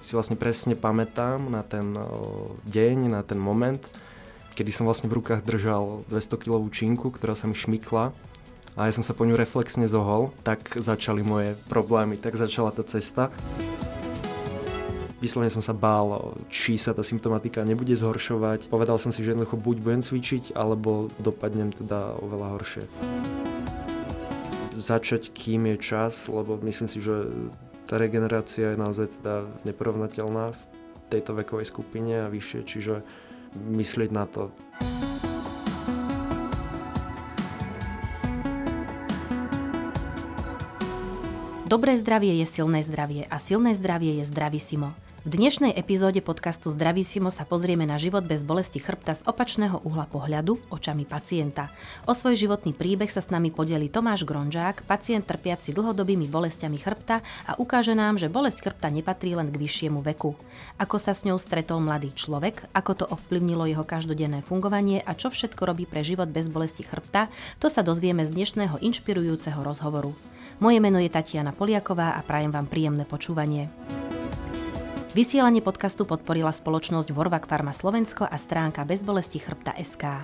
si 0.00 0.16
vlastne 0.16 0.34
presne 0.34 0.72
pamätám 0.72 1.52
na 1.52 1.60
ten 1.60 1.92
deň, 2.66 3.12
na 3.12 3.20
ten 3.20 3.36
moment, 3.36 3.80
kedy 4.56 4.72
som 4.72 4.88
vlastne 4.88 5.12
v 5.12 5.20
rukách 5.20 5.44
držal 5.44 6.08
200 6.08 6.40
kilovú 6.40 6.72
činku, 6.72 7.12
ktorá 7.12 7.36
sa 7.36 7.44
mi 7.44 7.54
šmykla 7.54 8.12
a 8.78 8.86
ja 8.86 8.92
som 8.94 9.04
sa 9.04 9.12
po 9.12 9.28
ňu 9.28 9.36
reflexne 9.36 9.84
zohol, 9.84 10.32
tak 10.46 10.78
začali 10.78 11.20
moje 11.20 11.58
problémy, 11.68 12.16
tak 12.16 12.38
začala 12.38 12.72
tá 12.72 12.80
cesta. 12.86 13.28
Vyslovene 15.20 15.52
som 15.52 15.60
sa 15.60 15.76
bál, 15.76 16.32
či 16.48 16.80
sa 16.80 16.96
tá 16.96 17.04
symptomatika 17.04 17.60
nebude 17.60 17.92
zhoršovať. 17.92 18.72
Povedal 18.72 18.96
som 18.96 19.12
si, 19.12 19.20
že 19.20 19.36
jednoducho 19.36 19.60
buď 19.60 19.76
budem 19.84 20.00
cvičiť, 20.00 20.56
alebo 20.56 21.12
dopadnem 21.20 21.76
teda 21.76 22.16
oveľa 22.24 22.46
horšie. 22.56 22.84
Začať, 24.80 25.28
kým 25.36 25.68
je 25.68 25.76
čas, 25.76 26.24
lebo 26.32 26.56
myslím 26.64 26.88
si, 26.88 27.04
že 27.04 27.28
tá 27.90 27.98
regenerácia 27.98 28.70
je 28.70 28.78
naozaj 28.78 29.18
teda 29.18 29.50
neporovnateľná 29.66 30.54
v 30.54 30.62
tejto 31.10 31.34
vekovej 31.34 31.66
skupine 31.66 32.22
a 32.22 32.30
vyššie, 32.30 32.60
čiže 32.62 33.02
myslieť 33.58 34.10
na 34.14 34.30
to. 34.30 34.54
Dobré 41.66 41.98
zdravie 41.98 42.38
je 42.38 42.46
silné 42.46 42.86
zdravie 42.86 43.26
a 43.26 43.36
silné 43.42 43.74
zdravie 43.74 44.22
je 44.22 44.24
Simo. 44.62 44.94
V 45.20 45.36
dnešnej 45.36 45.76
epizóde 45.76 46.24
podcastu 46.24 46.72
Simo 47.04 47.28
sa 47.28 47.44
pozrieme 47.44 47.84
na 47.84 48.00
život 48.00 48.24
bez 48.24 48.40
bolesti 48.40 48.80
chrbta 48.80 49.12
z 49.12 49.28
opačného 49.28 49.84
uhla 49.84 50.08
pohľadu 50.08 50.56
očami 50.72 51.04
pacienta. 51.04 51.68
O 52.08 52.16
svoj 52.16 52.40
životný 52.40 52.72
príbeh 52.72 53.12
sa 53.12 53.20
s 53.20 53.28
nami 53.28 53.52
podeli 53.52 53.92
Tomáš 53.92 54.24
Gronžák, 54.24 54.88
pacient 54.88 55.28
trpiaci 55.28 55.76
dlhodobými 55.76 56.24
bolestiami 56.24 56.80
chrbta 56.80 57.20
a 57.44 57.52
ukáže 57.60 57.92
nám, 57.92 58.16
že 58.16 58.32
bolesť 58.32 58.64
chrbta 58.64 58.88
nepatrí 58.88 59.36
len 59.36 59.52
k 59.52 59.60
vyššiemu 59.60 60.00
veku. 60.00 60.32
Ako 60.80 60.96
sa 60.96 61.12
s 61.12 61.28
ňou 61.28 61.36
stretol 61.36 61.84
mladý 61.84 62.16
človek, 62.16 62.72
ako 62.72 62.92
to 62.96 63.04
ovplyvnilo 63.12 63.68
jeho 63.68 63.84
každodenné 63.84 64.40
fungovanie 64.40 65.04
a 65.04 65.12
čo 65.12 65.28
všetko 65.28 65.68
robí 65.68 65.84
pre 65.84 66.00
život 66.00 66.32
bez 66.32 66.48
bolesti 66.48 66.80
chrbta, 66.80 67.28
to 67.60 67.68
sa 67.68 67.84
dozvieme 67.84 68.24
z 68.24 68.32
dnešného 68.32 68.80
inšpirujúceho 68.80 69.60
rozhovoru. 69.60 70.16
Moje 70.64 70.80
meno 70.80 70.96
je 70.96 71.12
Tatiana 71.12 71.52
Poliaková 71.52 72.16
a 72.16 72.24
prajem 72.24 72.56
vám 72.56 72.72
príjemné 72.72 73.04
počúvanie. 73.04 73.68
Vysielanie 75.10 75.58
podcastu 75.58 76.06
podporila 76.06 76.54
spoločnosť 76.54 77.10
Vorvak 77.10 77.50
Pharma 77.50 77.74
Slovensko 77.74 78.30
a 78.30 78.38
stránka 78.38 78.86
bezbolesti 78.86 79.42
chrbta 79.42 79.74
SK. 79.74 80.22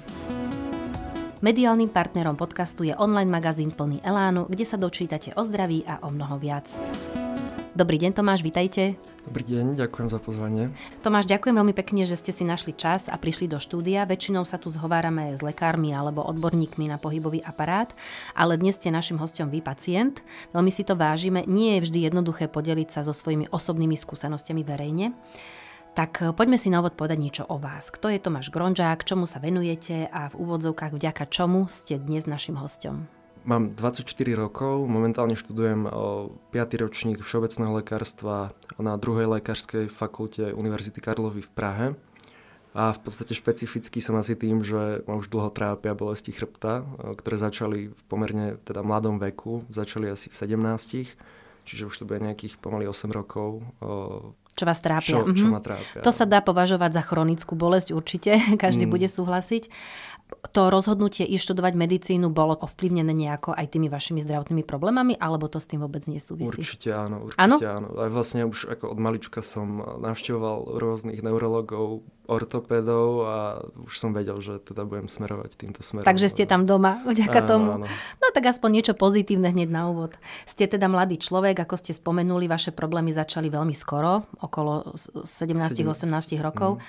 Mediálnym 1.43 1.91
partnerom 1.91 2.39
podcastu 2.39 2.87
je 2.87 2.95
online 2.95 3.27
magazín 3.27 3.75
plný 3.75 3.99
Elánu, 4.07 4.47
kde 4.47 4.63
sa 4.63 4.79
dočítate 4.79 5.35
o 5.35 5.43
zdraví 5.43 5.83
a 5.91 6.07
o 6.07 6.15
mnoho 6.15 6.39
viac. 6.39 6.71
Dobrý 7.77 8.01
deň 8.01 8.17
Tomáš, 8.17 8.41
vitajte. 8.41 8.97
Dobrý 9.29 9.45
deň, 9.45 9.77
ďakujem 9.77 10.09
za 10.09 10.17
pozvanie. 10.17 10.73
Tomáš, 11.05 11.29
ďakujem 11.29 11.61
veľmi 11.61 11.77
pekne, 11.77 12.09
že 12.09 12.17
ste 12.17 12.33
si 12.33 12.41
našli 12.41 12.73
čas 12.73 13.05
a 13.05 13.21
prišli 13.21 13.53
do 13.53 13.61
štúdia. 13.61 14.09
Väčšinou 14.09 14.49
sa 14.49 14.57
tu 14.57 14.73
zhovárame 14.73 15.37
s 15.37 15.45
lekármi 15.45 15.93
alebo 15.93 16.25
odborníkmi 16.25 16.89
na 16.89 16.97
pohybový 16.97 17.45
aparát, 17.45 17.93
ale 18.33 18.57
dnes 18.57 18.81
ste 18.81 18.89
našim 18.89 19.21
hostom 19.21 19.53
vy 19.53 19.61
pacient. 19.61 20.25
Veľmi 20.57 20.73
si 20.73 20.89
to 20.89 20.97
vážime. 20.97 21.45
Nie 21.45 21.77
je 21.77 21.93
vždy 21.93 22.09
jednoduché 22.09 22.49
podeliť 22.49 22.89
sa 22.89 23.05
so 23.05 23.13
svojimi 23.13 23.53
osobnými 23.53 23.93
skúsenostiami 23.93 24.65
verejne. 24.65 25.13
Tak 25.93 26.33
poďme 26.33 26.57
si 26.57 26.73
na 26.73 26.81
úvod 26.81 26.97
povedať 26.97 27.21
niečo 27.21 27.45
o 27.45 27.61
vás. 27.61 27.93
Kto 27.93 28.09
je 28.09 28.25
Tomáš 28.25 28.49
Gronžák, 28.49 29.05
čomu 29.05 29.29
sa 29.29 29.37
venujete 29.37 30.09
a 30.09 30.33
v 30.33 30.35
úvodzovkách 30.41 30.97
vďaka 30.97 31.29
čomu 31.29 31.69
ste 31.69 32.01
dnes 32.01 32.25
našim 32.25 32.57
hostom? 32.57 33.05
Mám 33.47 33.79
24 33.79 34.11
rokov, 34.35 34.91
momentálne 34.91 35.39
študujem 35.39 35.87
5. 35.87 36.83
ročník 36.83 37.23
všeobecného 37.23 37.79
lekárstva 37.79 38.51
na 38.75 38.99
druhej 38.99 39.31
lekárskej 39.39 39.87
fakulte 39.87 40.51
Univerzity 40.51 40.99
Karlovy 40.99 41.47
v 41.47 41.55
Prahe. 41.55 41.87
A 42.75 42.91
v 42.91 42.99
podstate 43.07 43.39
špecificky 43.39 44.03
som 44.03 44.19
asi 44.19 44.35
tým, 44.35 44.67
že 44.67 45.07
ma 45.07 45.15
už 45.15 45.31
dlho 45.31 45.55
trápia 45.55 45.95
bolesti 45.95 46.35
chrbta, 46.35 46.83
ktoré 47.23 47.39
začali 47.39 47.95
v 47.95 48.03
pomerne 48.11 48.59
teda 48.67 48.83
mladom 48.83 49.23
veku, 49.23 49.63
začali 49.71 50.11
asi 50.11 50.27
v 50.27 50.35
17 50.35 51.15
čiže 51.67 51.91
už 51.91 51.99
to 51.99 52.07
bude 52.07 52.23
nejakých 52.23 52.63
pomaly 52.63 52.87
8 52.87 53.11
rokov. 53.11 53.67
Čo 54.57 54.65
vás 54.65 54.81
trápia. 54.81 55.21
Čo, 55.21 55.29
čo 55.37 55.47
mhm. 55.47 55.53
ma 55.53 55.61
trápia. 55.61 56.01
To 56.01 56.11
sa 56.11 56.25
dá 56.25 56.41
považovať 56.41 56.91
za 56.97 57.03
chronickú 57.05 57.53
bolesť 57.53 57.93
určite, 57.93 58.41
každý 58.65 58.89
mm. 58.89 58.93
bude 58.93 59.07
súhlasiť 59.07 59.69
to 60.51 60.71
rozhodnutie 60.71 61.27
študovať 61.27 61.75
medicínu 61.75 62.31
bolo 62.35 62.57
ovplyvnené 62.59 63.13
nejako 63.15 63.55
aj 63.55 63.77
tými 63.77 63.87
vašimi 63.87 64.23
zdravotnými 64.23 64.65
problémami, 64.67 65.15
alebo 65.19 65.47
to 65.47 65.63
s 65.63 65.71
tým 65.71 65.83
vôbec 65.83 66.03
nesúvisí? 66.11 66.51
Určite 66.51 66.91
áno, 66.95 67.31
určite 67.31 67.43
áno. 67.45 67.57
áno. 67.63 67.89
Aj 67.99 68.11
vlastne 68.11 68.43
už 68.47 68.71
ako 68.73 68.95
od 68.95 68.99
malička 68.99 69.41
som 69.43 69.83
navštevoval 70.03 70.79
rôznych 70.81 71.23
neurologov, 71.23 72.07
ortopédov 72.27 73.09
a 73.23 73.37
už 73.87 73.95
som 73.95 74.11
vedel, 74.11 74.39
že 74.43 74.59
teda 74.59 74.83
budem 74.83 75.07
smerovať 75.07 75.55
týmto 75.55 75.81
smerom. 75.87 76.07
Takže 76.07 76.27
ste 76.27 76.43
tam 76.47 76.67
doma 76.67 77.03
vďaka 77.11 77.41
áno, 77.43 77.49
tomu. 77.49 77.69
Áno. 77.83 77.87
No 78.19 78.27
tak 78.35 78.51
aspoň 78.51 78.83
niečo 78.83 78.95
pozitívne 78.99 79.55
hneď 79.55 79.71
na 79.71 79.87
úvod. 79.91 80.19
Ste 80.47 80.67
teda 80.67 80.91
mladý 80.91 81.23
človek, 81.23 81.55
ako 81.63 81.79
ste 81.79 81.95
spomenuli, 81.95 82.51
vaše 82.51 82.75
problémy 82.75 83.15
začali 83.15 83.47
veľmi 83.47 83.75
skoro, 83.75 84.27
okolo 84.47 84.95
17-18 84.95 86.39
rokov. 86.39 86.79
Mm. 86.79 86.81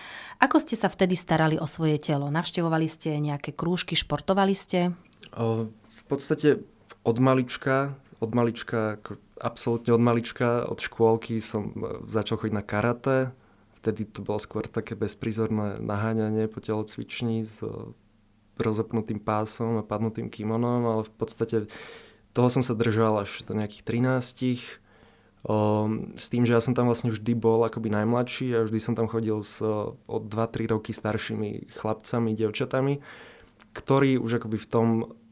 Ako 0.45 0.57
ste 0.61 0.77
sa 0.77 0.87
vtedy 0.87 1.17
starali 1.17 1.57
o 1.57 1.65
svoje 1.65 1.97
telo? 1.97 2.29
Navštevovali 2.29 2.87
ste 2.87 3.17
nejaké 3.17 3.51
krúžky, 3.51 3.97
športovali 3.97 4.53
ste? 4.53 4.93
O, 5.33 5.67
v 5.73 6.03
podstate 6.05 6.61
od 7.01 7.17
malička, 7.17 7.97
od 8.21 8.31
malička, 8.31 9.01
absolútne 9.41 9.93
od 9.93 10.01
malička, 10.01 10.65
od 10.65 10.77
škôlky 10.77 11.41
som 11.41 11.73
e, 11.73 12.07
začal 12.09 12.37
chodiť 12.41 12.55
na 12.55 12.65
karate, 12.65 13.17
vtedy 13.81 14.09
to 14.09 14.25
bolo 14.25 14.41
skôr 14.41 14.65
také 14.65 14.97
bezprizorné 14.97 15.77
naháňanie 15.81 16.49
po 16.49 16.61
telocvični 16.61 17.45
s 17.45 17.61
rozopnutým 18.57 19.21
pásom 19.21 19.77
a 19.77 19.85
padnutým 19.85 20.33
kimonom, 20.33 20.81
ale 20.85 21.01
v 21.05 21.13
podstate 21.13 21.69
toho 22.33 22.49
som 22.49 22.65
sa 22.65 22.73
držal 22.73 23.21
až 23.21 23.45
do 23.45 23.53
nejakých 23.53 23.85
13 23.85 24.85
Um, 24.85 24.86
s 26.19 26.25
tým, 26.27 26.43
že 26.43 26.51
ja 26.51 26.59
som 26.59 26.75
tam 26.75 26.91
vlastne 26.91 27.07
vždy 27.07 27.31
bol 27.39 27.63
akoby 27.63 27.87
najmladší 27.87 28.51
a 28.51 28.65
vždy 28.67 28.79
som 28.83 28.93
tam 28.99 29.07
chodil 29.07 29.39
s 29.39 29.63
o 29.63 30.17
2-3 30.19 30.75
roky 30.75 30.91
staršími 30.91 31.71
chlapcami, 31.71 32.35
devčatami, 32.35 32.99
ktorí 33.71 34.19
už 34.19 34.43
akoby 34.43 34.57
v 34.59 34.67
tom 34.67 34.87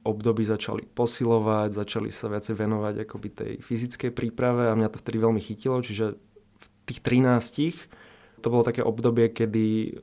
období 0.06 0.46
začali 0.46 0.86
posilovať, 0.88 1.76
začali 1.76 2.14
sa 2.14 2.32
viacej 2.32 2.56
venovať 2.56 2.96
akoby 3.04 3.30
tej 3.34 3.54
fyzickej 3.60 4.14
príprave 4.14 4.70
a 4.70 4.78
mňa 4.78 4.94
to 4.94 5.02
vtedy 5.02 5.18
veľmi 5.20 5.42
chytilo, 5.42 5.82
čiže 5.82 6.16
v 6.56 6.66
tých 6.86 7.02
13 7.04 8.40
to 8.46 8.48
bolo 8.54 8.62
také 8.62 8.86
obdobie, 8.86 9.34
kedy 9.34 9.98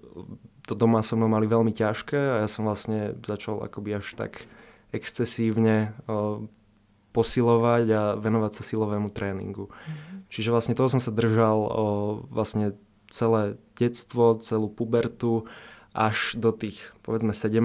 to 0.67 0.75
doma 0.75 1.07
so 1.07 1.15
mnou 1.15 1.31
mali 1.31 1.47
veľmi 1.47 1.71
ťažké 1.71 2.19
a 2.19 2.37
ja 2.43 2.49
som 2.51 2.67
vlastne 2.67 3.15
začal 3.23 3.63
akoby 3.63 4.03
až 4.03 4.19
tak 4.19 4.45
excesívne 4.91 5.95
o, 6.11 6.45
posilovať 7.13 7.85
a 7.93 8.03
venovať 8.17 8.53
sa 8.57 8.63
silovému 8.65 9.13
tréningu. 9.13 9.69
Mm-hmm. 9.69 10.33
Čiže 10.33 10.49
vlastne 10.49 10.77
toho 10.77 10.89
som 10.89 11.01
sa 11.01 11.13
držal 11.13 11.59
o, 11.61 11.71
vlastne 12.33 12.73
celé 13.13 13.61
detstvo, 13.77 14.41
celú 14.41 14.73
pubertu 14.73 15.45
až 15.93 16.33
do 16.41 16.51
tých 16.57 16.97
povedzme 17.05 17.37
17, 17.37 17.61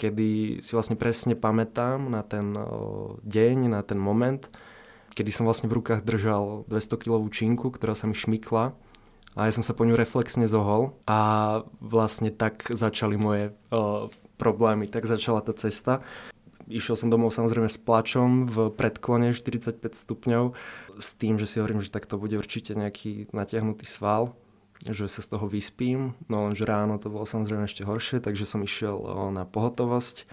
kedy 0.00 0.28
si 0.64 0.70
vlastne 0.72 0.96
presne 0.96 1.36
pamätám 1.36 2.08
na 2.08 2.24
ten 2.24 2.56
o, 2.56 3.20
deň, 3.20 3.68
na 3.68 3.84
ten 3.84 4.00
moment, 4.00 4.48
kedy 5.12 5.28
som 5.28 5.44
vlastne 5.44 5.68
v 5.68 5.76
rukách 5.76 6.08
držal 6.08 6.64
200 6.72 7.04
kilovú 7.04 7.28
činku, 7.28 7.68
ktorá 7.68 7.92
sa 7.92 8.08
mi 8.08 8.16
šmykla 8.16 8.72
a 9.38 9.46
ja 9.46 9.52
som 9.54 9.62
sa 9.62 9.76
po 9.76 9.86
ňu 9.86 9.94
reflexne 9.94 10.50
zohol 10.50 10.98
a 11.06 11.62
vlastne 11.78 12.34
tak 12.34 12.66
začali 12.66 13.14
moje 13.14 13.54
o, 13.70 14.08
problémy, 14.34 14.90
tak 14.90 15.04
začala 15.04 15.42
tá 15.42 15.52
cesta. 15.52 16.00
Išiel 16.68 17.00
som 17.00 17.08
domov 17.08 17.32
samozrejme 17.32 17.66
s 17.66 17.80
plačom 17.80 18.44
v 18.44 18.68
predklone 18.70 19.32
45 19.32 19.80
stupňov 19.80 20.52
s 21.00 21.08
tým, 21.16 21.40
že 21.40 21.48
si 21.48 21.58
hovorím, 21.58 21.80
že 21.80 21.88
tak 21.88 22.04
to 22.04 22.20
bude 22.20 22.36
určite 22.36 22.76
nejaký 22.76 23.32
natiahnutý 23.32 23.88
sval, 23.88 24.36
že 24.84 25.08
sa 25.08 25.24
z 25.24 25.32
toho 25.32 25.48
vyspím, 25.48 26.12
no 26.28 26.46
lenže 26.46 26.68
ráno 26.68 27.00
to 27.00 27.08
bolo 27.08 27.24
samozrejme 27.24 27.64
ešte 27.64 27.88
horšie, 27.88 28.20
takže 28.20 28.44
som 28.44 28.60
išiel 28.60 29.00
na 29.32 29.48
pohotovosť 29.48 30.28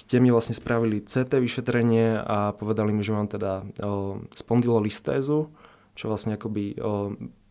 kde 0.00 0.16
mi 0.22 0.32
vlastne 0.32 0.56
spravili 0.56 1.04
CT 1.04 1.36
vyšetrenie 1.36 2.24
a 2.24 2.56
povedali 2.56 2.94
mi, 2.94 3.04
že 3.04 3.12
mám 3.12 3.28
teda 3.28 3.68
spondylolistézu, 4.32 5.52
čo 5.92 6.04
vlastne 6.08 6.40
akoby 6.40 6.78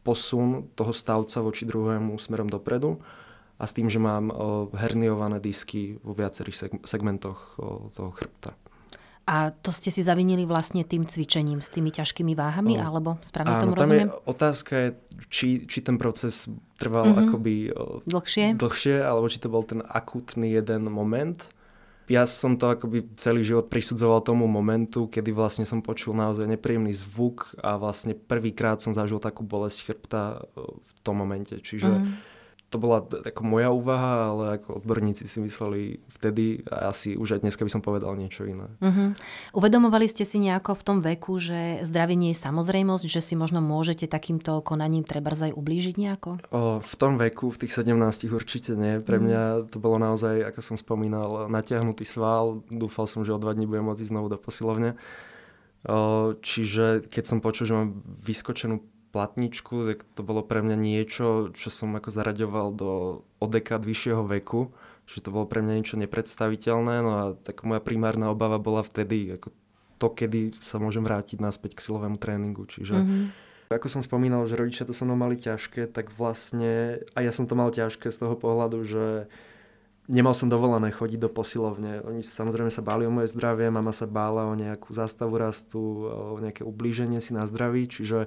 posun 0.01 0.73
toho 0.73 0.89
stavca 0.89 1.43
voči 1.43 1.69
druhému 1.69 2.17
smerom 2.17 2.49
dopredu 2.49 2.97
a 3.59 3.63
s 3.67 3.75
tým, 3.75 3.91
že 3.91 3.99
mám 3.99 4.31
herniované 4.71 5.43
disky 5.43 5.99
vo 5.99 6.15
viacerých 6.15 6.79
segmentoch 6.87 7.59
toho 7.91 8.15
chrbta. 8.15 8.55
A 9.29 9.53
to 9.53 9.69
ste 9.69 9.93
si 9.93 10.01
zavinili 10.01 10.41
vlastne 10.49 10.81
tým 10.81 11.05
cvičením, 11.05 11.61
s 11.61 11.69
tými 11.69 11.93
ťažkými 11.93 12.33
váhami, 12.33 12.79
o, 12.79 12.81
alebo 12.81 13.09
správne 13.21 13.61
tomu 13.61 13.77
tam 13.77 13.85
rozumiem? 13.85 14.09
Je, 14.09 14.25
otázka 14.25 14.73
je, 14.73 14.89
či, 15.29 15.47
či 15.69 15.85
ten 15.85 16.01
proces 16.01 16.49
trval 16.81 17.13
mm-hmm. 17.13 17.21
akoby 17.29 17.55
dlhšie? 18.09 18.45
dlhšie, 18.57 18.95
alebo 19.05 19.29
či 19.29 19.37
to 19.37 19.53
bol 19.53 19.61
ten 19.61 19.85
akutný 19.85 20.49
jeden 20.49 20.89
moment. 20.89 21.37
ja 22.09 22.25
som 22.25 22.57
to 22.57 22.73
akoby 22.73 23.05
celý 23.21 23.45
život 23.45 23.69
prisudzoval 23.69 24.25
tomu 24.25 24.49
momentu, 24.49 25.05
kedy 25.05 25.29
vlastne 25.29 25.61
som 25.61 25.85
počul 25.85 26.17
naozaj 26.17 26.49
nepríjemný 26.49 26.97
zvuk 26.97 27.53
a 27.61 27.77
vlastne 27.77 28.17
prvýkrát 28.17 28.81
som 28.81 28.97
zažil 28.97 29.21
takú 29.21 29.45
bolesť 29.45 29.93
chrbta 29.93 30.41
v 30.57 30.91
tom 31.05 31.21
momente. 31.21 31.53
Čiže 31.61 31.91
mm 31.91 32.28
to 32.69 32.77
bola 32.77 33.01
ako 33.01 33.41
moja 33.41 33.73
úvaha, 33.73 34.29
ale 34.29 34.43
ako 34.61 34.85
odborníci 34.85 35.25
si 35.25 35.41
mysleli 35.41 35.97
vtedy 36.21 36.61
a 36.69 36.93
asi 36.93 37.17
už 37.17 37.37
aj 37.37 37.41
dneska 37.41 37.65
by 37.65 37.71
som 37.73 37.81
povedal 37.81 38.13
niečo 38.13 38.45
iné. 38.45 38.69
Uh-huh. 38.77 39.17
Uvedomovali 39.57 40.05
ste 40.05 40.21
si 40.21 40.37
nejako 40.37 40.77
v 40.77 40.83
tom 40.85 40.97
veku, 41.01 41.41
že 41.41 41.81
zdravie 41.81 42.13
nie 42.13 42.31
je 42.31 42.41
samozrejmosť, 42.45 43.09
že 43.09 43.25
si 43.25 43.33
možno 43.33 43.57
môžete 43.65 44.05
takýmto 44.05 44.61
konaním 44.61 45.01
treba 45.01 45.33
aj 45.33 45.53
ublížiť 45.53 45.95
nejako? 45.97 46.29
O, 46.53 46.77
v 46.81 46.93
tom 46.97 47.17
veku, 47.17 47.49
v 47.49 47.65
tých 47.65 47.73
17 47.73 48.29
určite 48.29 48.77
nie. 48.77 49.01
Pre 49.01 49.17
mhm. 49.17 49.23
mňa 49.25 49.41
to 49.73 49.77
bolo 49.81 49.97
naozaj, 49.97 50.45
ako 50.53 50.61
som 50.61 50.77
spomínal, 50.77 51.49
natiahnutý 51.49 52.05
sval. 52.05 52.61
Dúfal 52.69 53.09
som, 53.09 53.25
že 53.25 53.33
o 53.33 53.41
dva 53.41 53.57
dní 53.57 53.65
budem 53.65 53.89
môcť 53.89 54.05
znovu 54.05 54.29
do 54.29 54.37
posilovne. 54.37 54.93
O, 55.89 56.37
čiže 56.37 57.09
keď 57.09 57.23
som 57.25 57.41
počul, 57.41 57.65
že 57.65 57.73
mám 57.73 58.05
vyskočenú 58.05 58.98
platničku, 59.09 59.89
tak 59.89 60.05
to 60.13 60.21
bolo 60.21 60.45
pre 60.45 60.61
mňa 60.61 60.77
niečo, 60.77 61.49
čo 61.53 61.69
som 61.73 61.93
ako 61.97 62.09
zaraďoval 62.13 62.67
do 62.73 62.91
o 63.41 63.45
dekád 63.49 63.81
vyššieho 63.81 64.23
veku, 64.25 64.69
že 65.09 65.25
to 65.25 65.33
bolo 65.33 65.49
pre 65.49 65.65
mňa 65.65 65.73
niečo 65.81 65.97
nepredstaviteľné, 65.97 66.95
no 67.01 67.11
a 67.17 67.23
tak 67.33 67.65
moja 67.65 67.81
primárna 67.81 68.29
obava 68.29 68.61
bola 68.61 68.85
vtedy, 68.85 69.33
ako 69.37 69.49
to, 69.99 70.07
kedy 70.13 70.55
sa 70.61 70.77
môžem 70.77 71.03
vrátiť 71.03 71.41
naspäť 71.41 71.75
k 71.75 71.83
silovému 71.89 72.21
tréningu, 72.21 72.69
čiže 72.69 72.95
mm-hmm. 72.95 73.49
Ako 73.69 73.85
som 73.85 74.01
spomínal, 74.01 74.49
že 74.49 74.57
rodičia 74.57 74.81
to 74.81 74.97
so 74.97 75.05
mnou 75.05 75.13
mali 75.13 75.37
ťažké, 75.37 75.93
tak 75.93 76.09
vlastne 76.17 77.05
a 77.13 77.21
ja 77.21 77.29
som 77.29 77.45
to 77.45 77.53
mal 77.53 77.69
ťažké 77.69 78.09
z 78.09 78.17
toho 78.17 78.33
pohľadu, 78.33 78.81
že 78.81 79.29
nemal 80.09 80.33
som 80.33 80.49
dovolené 80.49 80.89
chodiť 80.89 81.21
do 81.21 81.29
posilovne. 81.29 82.01
Oni 82.01 82.25
samozrejme 82.25 82.73
sa 82.73 82.81
báli 82.81 83.05
o 83.05 83.13
moje 83.13 83.29
zdravie, 83.29 83.69
mama 83.69 83.93
sa 83.93 84.09
bála 84.09 84.49
o 84.49 84.57
nejakú 84.57 84.89
zástavu 84.89 85.37
rastu, 85.37 86.09
o 86.09 86.41
nejaké 86.41 86.65
ublíženie 86.65 87.21
si 87.21 87.37
na 87.37 87.45
zdraví, 87.45 87.85
čiže 87.85 88.25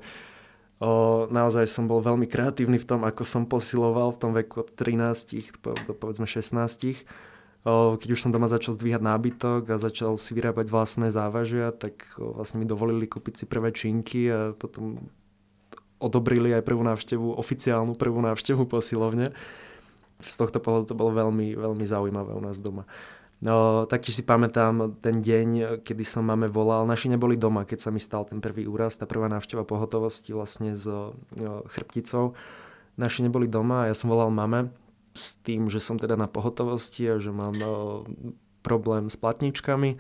O, 0.83 1.31
naozaj 1.31 1.71
som 1.71 1.87
bol 1.87 2.03
veľmi 2.03 2.27
kreatívny 2.27 2.75
v 2.75 2.89
tom, 2.91 3.07
ako 3.07 3.23
som 3.23 3.47
posiloval 3.47 4.11
v 4.11 4.19
tom 4.19 4.33
veku 4.35 4.67
od 4.67 4.75
13 4.75 5.63
do 5.87 5.95
povedzme 5.95 6.27
16. 6.27 6.59
O, 7.63 7.95
keď 7.95 8.09
už 8.11 8.19
som 8.19 8.35
doma 8.35 8.51
začal 8.51 8.75
zdvíhať 8.75 8.99
nábytok 8.99 9.71
a 9.71 9.79
začal 9.79 10.19
si 10.19 10.35
vyrábať 10.35 10.67
vlastné 10.67 11.15
závažia, 11.15 11.71
tak 11.71 12.11
o, 12.19 12.35
vlastne 12.35 12.59
mi 12.59 12.67
dovolili 12.67 13.07
kúpiť 13.07 13.35
si 13.39 13.45
prvé 13.47 13.71
činky 13.71 14.27
a 14.27 14.59
potom 14.59 14.99
odobrili 16.03 16.51
aj 16.51 16.67
prvú 16.67 16.83
návštevu, 16.83 17.39
oficiálnu 17.39 17.95
prvú 17.95 18.19
návštevu 18.19 18.67
posilovne. 18.67 19.31
Z 20.19 20.35
tohto 20.35 20.59
pohľadu 20.59 20.91
to 20.91 20.99
bolo 20.99 21.15
veľmi, 21.15 21.55
veľmi 21.55 21.87
zaujímavé 21.87 22.35
u 22.35 22.43
nás 22.43 22.59
doma. 22.59 22.91
No, 23.43 23.91
taktiež 23.91 24.23
si 24.23 24.25
pamätám 24.25 25.03
ten 25.03 25.19
deň, 25.19 25.83
kedy 25.83 26.07
som 26.07 26.23
máme 26.23 26.47
volal. 26.47 26.87
Naši 26.87 27.11
neboli 27.11 27.35
doma, 27.35 27.67
keď 27.67 27.79
sa 27.83 27.91
mi 27.91 27.99
stal 27.99 28.23
ten 28.23 28.39
prvý 28.39 28.71
úraz, 28.71 28.95
tá 28.95 29.03
prvá 29.03 29.27
návšteva 29.27 29.67
pohotovosti 29.67 30.31
vlastne 30.31 30.79
s 30.79 30.87
no, 30.87 31.67
chrbticou. 31.67 32.39
Naši 32.95 33.27
neboli 33.27 33.51
doma 33.51 33.83
a 33.83 33.89
ja 33.91 33.99
som 33.99 34.15
volal 34.15 34.31
mame 34.31 34.71
s 35.19 35.43
tým, 35.43 35.67
že 35.67 35.83
som 35.83 35.99
teda 35.99 36.15
na 36.15 36.31
pohotovosti 36.31 37.03
a 37.11 37.19
že 37.19 37.35
mám 37.35 37.51
no, 37.59 38.07
problém 38.63 39.11
s 39.11 39.19
platničkami. 39.19 39.99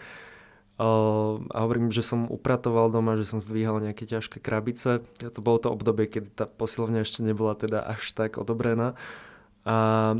a 0.79 1.59
hovorím, 1.67 1.91
že 1.91 2.06
som 2.06 2.31
upratoval 2.31 2.91
doma, 2.95 3.19
že 3.19 3.29
som 3.29 3.43
zdvíhal 3.43 3.83
nejaké 3.83 4.06
ťažké 4.06 4.38
krabice. 4.38 5.03
To 5.19 5.41
bolo 5.43 5.59
to 5.59 5.69
obdobie, 5.75 6.06
keď 6.06 6.23
tá 6.31 6.45
posilovňa 6.47 7.03
ešte 7.03 7.27
nebola 7.27 7.59
teda 7.59 7.83
až 7.83 8.15
tak 8.15 8.38
odobrená. 8.38 8.95
A 9.62 10.19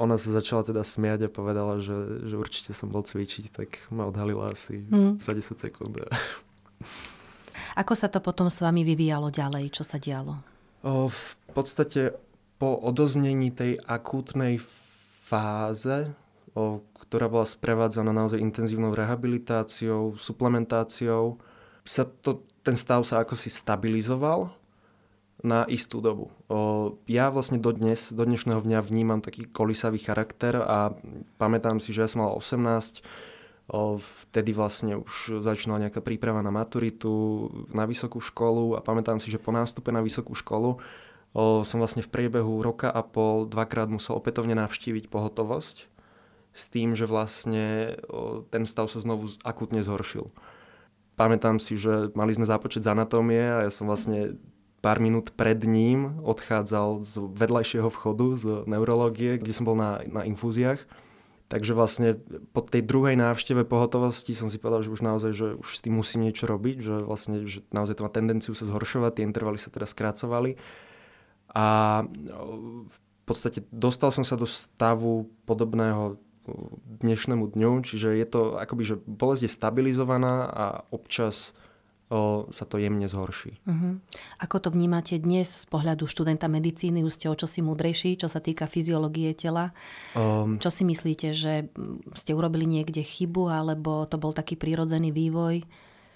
ona 0.00 0.16
sa 0.16 0.32
začala 0.32 0.64
teda 0.64 0.80
smiať 0.80 1.28
a 1.28 1.30
povedala, 1.30 1.76
že, 1.76 2.24
že 2.24 2.34
určite 2.40 2.72
som 2.72 2.88
bol 2.88 3.04
cvičiť, 3.04 3.52
tak 3.52 3.84
ma 3.92 4.08
odhalila 4.08 4.56
asi 4.56 4.80
hmm. 4.88 5.20
za 5.20 5.36
10 5.36 5.60
sekúnd. 5.60 6.00
Ako 7.80 7.92
sa 7.92 8.08
to 8.08 8.24
potom 8.24 8.48
s 8.48 8.64
vami 8.64 8.80
vyvíjalo 8.82 9.28
ďalej? 9.28 9.76
Čo 9.76 9.84
sa 9.84 10.00
dialo? 10.00 10.40
O, 10.80 11.12
v 11.12 11.32
podstate 11.52 12.16
po 12.56 12.80
odoznení 12.80 13.52
tej 13.52 13.76
akútnej 13.84 14.56
fáze, 15.22 16.08
o, 16.56 16.80
ktorá 17.04 17.28
bola 17.28 17.44
sprevádzaná 17.44 18.10
naozaj 18.10 18.40
intenzívnou 18.40 18.96
rehabilitáciou, 18.96 20.16
suplementáciou, 20.16 21.36
sa 21.84 22.08
to, 22.08 22.42
ten 22.64 22.76
stav 22.76 23.04
sa 23.04 23.20
ako 23.20 23.36
si 23.36 23.52
stabilizoval 23.52 24.52
na 25.40 25.64
istú 25.64 26.04
dobu. 26.04 26.28
Ja 27.08 27.32
vlastne 27.32 27.56
do 27.56 27.72
dnes, 27.72 28.12
do 28.12 28.24
dnešného 28.28 28.60
dňa 28.60 28.84
vnímam 28.84 29.24
taký 29.24 29.48
kolisavý 29.48 29.96
charakter 30.00 30.60
a 30.60 30.92
pamätám 31.40 31.80
si, 31.80 31.96
že 31.96 32.04
ja 32.04 32.08
som 32.08 32.28
mal 32.28 32.36
18, 32.36 33.00
o, 33.72 33.96
vtedy 33.96 34.52
vlastne 34.52 35.00
už 35.00 35.40
začínala 35.40 35.88
nejaká 35.88 36.04
príprava 36.04 36.44
na 36.44 36.52
maturitu, 36.52 37.48
na 37.72 37.88
vysokú 37.88 38.20
školu 38.20 38.76
a 38.76 38.84
pamätám 38.84 39.16
si, 39.16 39.32
že 39.32 39.40
po 39.40 39.48
nástupe 39.54 39.88
na 39.88 40.04
vysokú 40.04 40.36
školu 40.36 40.76
som 41.62 41.78
vlastne 41.78 42.02
v 42.02 42.10
priebehu 42.10 42.58
roka 42.58 42.90
a 42.90 43.06
pol 43.06 43.46
dvakrát 43.46 43.86
musel 43.86 44.18
opätovne 44.18 44.58
navštíviť 44.58 45.06
pohotovosť 45.06 45.86
s 46.50 46.64
tým, 46.66 46.98
že 46.98 47.06
vlastne 47.06 47.94
ten 48.50 48.66
stav 48.66 48.90
sa 48.90 48.98
znovu 48.98 49.30
akutne 49.46 49.78
zhoršil. 49.86 50.26
Pamätám 51.14 51.62
si, 51.62 51.78
že 51.78 52.10
mali 52.18 52.34
sme 52.34 52.50
zápočet 52.50 52.82
z 52.82 52.90
anatómie 52.90 53.38
a 53.38 53.62
ja 53.62 53.70
som 53.70 53.86
vlastne 53.86 54.42
pár 54.80 54.98
minút 54.98 55.36
pred 55.36 55.60
ním 55.64 56.20
odchádzal 56.24 57.04
z 57.04 57.12
vedľajšieho 57.36 57.88
vchodu 57.92 58.26
z 58.36 58.44
neurológie, 58.64 59.36
kde 59.36 59.52
som 59.52 59.68
bol 59.68 59.76
na, 59.76 60.00
na 60.08 60.24
infúziách. 60.24 60.80
Takže 61.50 61.74
vlastne 61.74 62.14
po 62.54 62.62
tej 62.62 62.86
druhej 62.86 63.18
návšteve 63.18 63.66
pohotovosti 63.66 64.38
som 64.38 64.46
si 64.46 64.62
povedal, 64.62 64.86
že 64.86 64.94
už 64.94 65.02
naozaj, 65.02 65.32
že 65.34 65.46
už 65.58 65.68
s 65.68 65.82
tým 65.82 65.98
musím 65.98 66.30
niečo 66.30 66.46
robiť, 66.46 66.76
že 66.78 66.94
vlastne 67.02 67.42
že 67.42 67.66
naozaj 67.74 67.98
to 67.98 68.06
má 68.06 68.10
tendenciu 68.10 68.54
sa 68.54 68.70
zhoršovať, 68.70 69.18
tie 69.18 69.26
intervaly 69.26 69.58
sa 69.58 69.74
teda 69.74 69.90
skracovali. 69.90 70.54
A 71.50 71.66
v 72.86 72.98
podstate 73.26 73.66
dostal 73.74 74.14
som 74.14 74.22
sa 74.22 74.38
do 74.38 74.46
stavu 74.46 75.26
podobného 75.42 76.22
dnešnému 77.02 77.50
dňu, 77.50 77.72
čiže 77.82 78.14
je 78.14 78.26
to 78.30 78.54
akoby, 78.54 78.94
že 78.94 79.02
bolesť 79.02 79.50
je 79.50 79.50
stabilizovaná 79.50 80.46
a 80.46 80.64
občas 80.94 81.58
o, 82.10 82.50
sa 82.50 82.66
to 82.66 82.76
jemne 82.76 83.06
zhorší. 83.06 83.56
Uh-huh. 83.64 84.02
Ako 84.42 84.58
to 84.58 84.68
vnímate 84.74 85.16
dnes 85.22 85.46
z 85.46 85.64
pohľadu 85.70 86.10
študenta 86.10 86.50
medicíny? 86.50 87.06
Už 87.06 87.14
ste 87.14 87.30
o 87.30 87.38
čosi 87.38 87.62
múdrejší, 87.62 88.18
čo 88.18 88.26
sa 88.26 88.42
týka 88.42 88.66
fyziológie 88.66 89.32
tela. 89.38 89.70
Um, 90.18 90.58
čo 90.58 90.68
si 90.74 90.82
myslíte, 90.82 91.32
že 91.32 91.70
ste 92.18 92.34
urobili 92.34 92.66
niekde 92.66 93.00
chybu, 93.00 93.48
alebo 93.48 94.04
to 94.10 94.18
bol 94.18 94.34
taký 94.34 94.58
prírodzený 94.58 95.14
vývoj? 95.14 95.62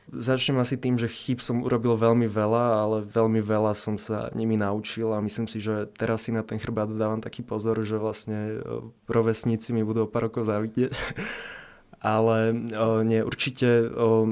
Začnem 0.04 0.60
asi 0.60 0.76
tým, 0.76 1.00
že 1.00 1.08
chyb 1.08 1.40
som 1.40 1.64
urobil 1.64 1.96
veľmi 1.96 2.28
veľa, 2.28 2.84
ale 2.84 2.96
veľmi 3.08 3.40
veľa 3.40 3.72
som 3.72 3.96
sa 3.96 4.28
nimi 4.36 4.52
naučil 4.52 5.08
a 5.16 5.24
myslím 5.24 5.48
si, 5.48 5.64
že 5.64 5.88
teraz 5.96 6.28
si 6.28 6.30
na 6.34 6.44
ten 6.44 6.60
chrbát 6.60 6.92
dávam 6.92 7.24
taký 7.24 7.40
pozor, 7.40 7.80
že 7.88 7.96
vlastne 7.96 8.60
rovesníci 9.08 9.72
mi 9.72 9.80
budú 9.80 10.04
o 10.04 10.10
pár 10.10 10.28
rokov 10.28 10.44
závidieť. 10.44 10.92
ale 12.04 12.52
o, 12.76 13.00
nie, 13.00 13.24
určite 13.24 13.88
o, 13.88 14.28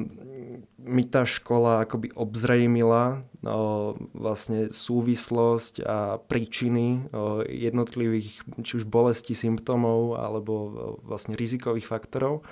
mi 0.83 1.07
tá 1.07 1.23
škola 1.23 1.87
akoby 1.87 2.11
obzrejmila 2.13 3.23
o, 3.47 3.95
vlastne 4.15 4.75
súvislosť 4.75 5.75
a 5.87 6.19
príčiny 6.19 7.07
o, 7.11 7.43
jednotlivých 7.47 8.43
či 8.67 8.73
už 8.83 8.85
bolesti, 8.85 9.35
symptómov 9.39 10.19
alebo 10.19 10.53
o, 10.53 10.69
vlastne 11.07 11.39
rizikových 11.39 11.87
faktorov. 11.87 12.43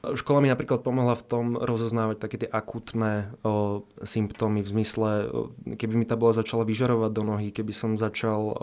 Škola 0.00 0.40
mi 0.40 0.48
napríklad 0.48 0.80
pomohla 0.80 1.12
v 1.12 1.26
tom 1.28 1.46
rozoznávať 1.60 2.16
také 2.16 2.36
tie 2.40 2.48
akutné 2.48 3.36
o, 3.44 3.84
symptómy 4.00 4.64
v 4.64 4.72
zmysle, 4.72 5.10
o, 5.28 5.52
keby 5.76 5.92
mi 5.92 6.06
tá 6.08 6.16
bola 6.16 6.32
začala 6.32 6.64
vyžarovať 6.64 7.10
do 7.12 7.22
nohy, 7.24 7.48
keby 7.52 7.72
som 7.76 8.00
začal 8.00 8.40
o, 8.48 8.54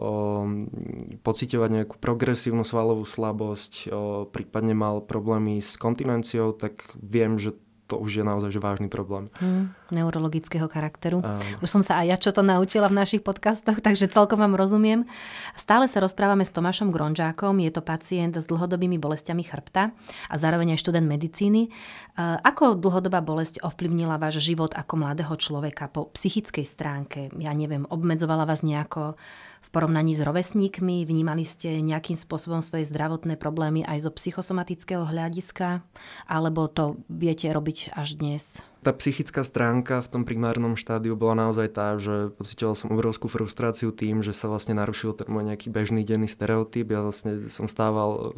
pocitovať 1.21 1.69
nejakú 1.73 1.95
progresívnu 2.01 2.65
svalovú 2.65 3.05
slabosť, 3.05 3.73
o, 3.85 4.25
prípadne 4.29 4.73
mal 4.73 5.01
problémy 5.01 5.61
s 5.61 5.77
kontinenciou, 5.77 6.57
tak 6.57 6.89
viem, 6.97 7.37
že 7.37 7.53
to 7.87 7.95
už 7.95 8.19
je 8.19 8.23
naozaj 8.23 8.51
že 8.51 8.59
vážny 8.59 8.91
problém. 8.91 9.31
Hmm, 9.39 9.71
neurologického 9.95 10.67
charakteru. 10.67 11.23
Um. 11.23 11.39
Už 11.63 11.71
som 11.71 11.79
sa 11.79 12.03
aj 12.03 12.07
ja 12.07 12.17
čo 12.19 12.35
to 12.35 12.43
naučila 12.43 12.91
v 12.91 12.99
našich 12.99 13.23
podcastoch, 13.23 13.79
takže 13.87 14.11
celkom 14.11 14.43
vám 14.43 14.59
rozumiem. 14.59 15.07
Stále 15.55 15.87
sa 15.87 16.03
rozprávame 16.03 16.43
s 16.43 16.51
Tomášom 16.51 16.91
Gronžákom, 16.91 17.63
je 17.63 17.71
to 17.71 17.79
pacient 17.79 18.35
s 18.35 18.45
dlhodobými 18.45 18.99
bolestiami 18.99 19.41
chrbta 19.41 19.95
a 20.27 20.35
zároveň 20.35 20.75
aj 20.75 20.83
študent 20.83 21.07
medicíny. 21.07 21.71
Ako 22.19 22.75
dlhodobá 22.75 23.23
bolesť 23.23 23.63
ovplyvnila 23.63 24.19
váš 24.19 24.43
život 24.43 24.75
ako 24.75 24.93
mladého 24.99 25.33
človeka 25.39 25.87
po 25.87 26.11
psychickej 26.11 26.65
stránke? 26.67 27.19
Ja 27.39 27.55
neviem, 27.55 27.87
obmedzovala 27.87 28.43
vás 28.43 28.61
nejako 28.67 29.15
v 29.61 29.69
porovnaní 29.71 30.15
s 30.15 30.21
rovesníkmi? 30.23 31.03
Vnímali 31.03 31.43
ste 31.43 31.81
nejakým 31.81 32.15
spôsobom 32.15 32.63
svoje 32.63 32.87
zdravotné 32.87 33.35
problémy 33.35 33.83
aj 33.83 34.07
zo 34.07 34.11
psychosomatického 34.13 35.03
hľadiska? 35.05 35.83
Alebo 36.27 36.67
to 36.71 37.01
viete 37.11 37.49
robiť 37.49 37.93
až 37.93 38.17
dnes? 38.17 38.65
Tá 38.85 38.95
psychická 38.95 39.43
stránka 39.43 39.99
v 39.99 40.07
tom 40.07 40.23
primárnom 40.23 40.79
štádiu 40.79 41.19
bola 41.19 41.49
naozaj 41.49 41.67
tá, 41.75 41.99
že 41.99 42.31
pocitoval 42.37 42.75
som 42.77 42.93
obrovskú 42.93 43.27
frustráciu 43.27 43.91
tým, 43.91 44.23
že 44.23 44.31
sa 44.31 44.47
vlastne 44.47 44.77
narušil 44.77 45.11
ten 45.17 45.27
môj 45.27 45.43
nejaký 45.49 45.67
bežný 45.67 46.07
denný 46.07 46.31
stereotyp. 46.31 46.95
Ja 46.95 47.03
vlastne 47.03 47.51
som 47.51 47.67
stával 47.67 48.37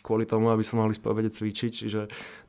kvôli 0.00 0.24
tomu, 0.24 0.48
aby 0.50 0.64
som 0.64 0.80
mohli 0.80 0.96
spovede 0.96 1.28
cvičiť, 1.28 1.72
čiže 1.72 2.00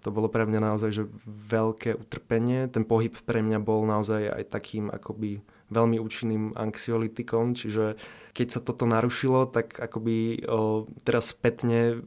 to 0.01 0.09
bolo 0.09 0.31
pre 0.31 0.47
mňa 0.47 0.59
naozaj 0.59 0.89
že 0.91 1.03
veľké 1.27 1.99
utrpenie. 1.99 2.71
Ten 2.71 2.87
pohyb 2.87 3.13
pre 3.23 3.43
mňa 3.43 3.59
bol 3.59 3.83
naozaj 3.83 4.31
aj 4.31 4.43
takým 4.49 4.87
akoby 4.87 5.43
veľmi 5.71 5.97
účinným 6.03 6.55
anxiolitikom, 6.55 7.55
čiže 7.55 7.95
keď 8.31 8.47
sa 8.47 8.59
toto 8.63 8.87
narušilo, 8.87 9.47
tak 9.51 9.79
akoby 9.79 10.47
o, 10.47 10.87
teraz 11.03 11.31
spätne 11.31 12.03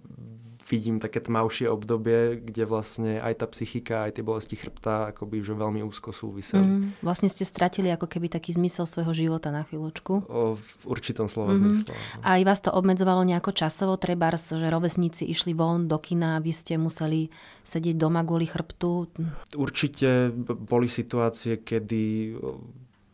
vidím 0.65 0.97
také 0.97 1.21
tmavšie 1.21 1.69
obdobie, 1.69 2.41
kde 2.41 2.65
vlastne 2.65 3.21
aj 3.21 3.45
tá 3.45 3.47
psychika, 3.53 4.09
aj 4.09 4.19
tie 4.19 4.25
bolesti 4.25 4.57
chrbta 4.57 5.13
akoby 5.13 5.45
že 5.45 5.53
veľmi 5.53 5.85
úzko 5.85 6.11
súviseli. 6.11 6.65
Mm, 6.65 7.05
vlastne 7.05 7.29
ste 7.29 7.45
stratili 7.45 7.93
ako 7.93 8.09
keby 8.09 8.33
taký 8.33 8.57
zmysel 8.57 8.89
svojho 8.89 9.13
života 9.13 9.53
na 9.53 9.69
chvíľočku. 9.69 10.25
O, 10.25 10.57
v 10.57 10.85
určitom 10.89 11.29
slova 11.29 11.53
mm-hmm. 11.53 11.85
zmysle. 11.85 11.95
A 12.25 12.41
aj 12.41 12.43
vás 12.49 12.61
to 12.65 12.71
obmedzovalo 12.73 13.21
nejako 13.29 13.53
časovo, 13.53 14.01
trebárs, 14.01 14.57
že 14.57 14.67
rovesníci 14.73 15.29
išli 15.29 15.53
von 15.53 15.85
do 15.85 16.01
kina 16.01 16.41
a 16.41 16.43
vy 16.43 16.53
ste 16.53 16.81
museli 16.81 17.29
sedieť 17.61 17.97
doma 18.01 18.25
kvôli 18.25 18.49
chrbtu? 18.49 19.13
Určite 19.57 20.33
boli 20.45 20.89
situácie, 20.89 21.61
kedy 21.61 22.35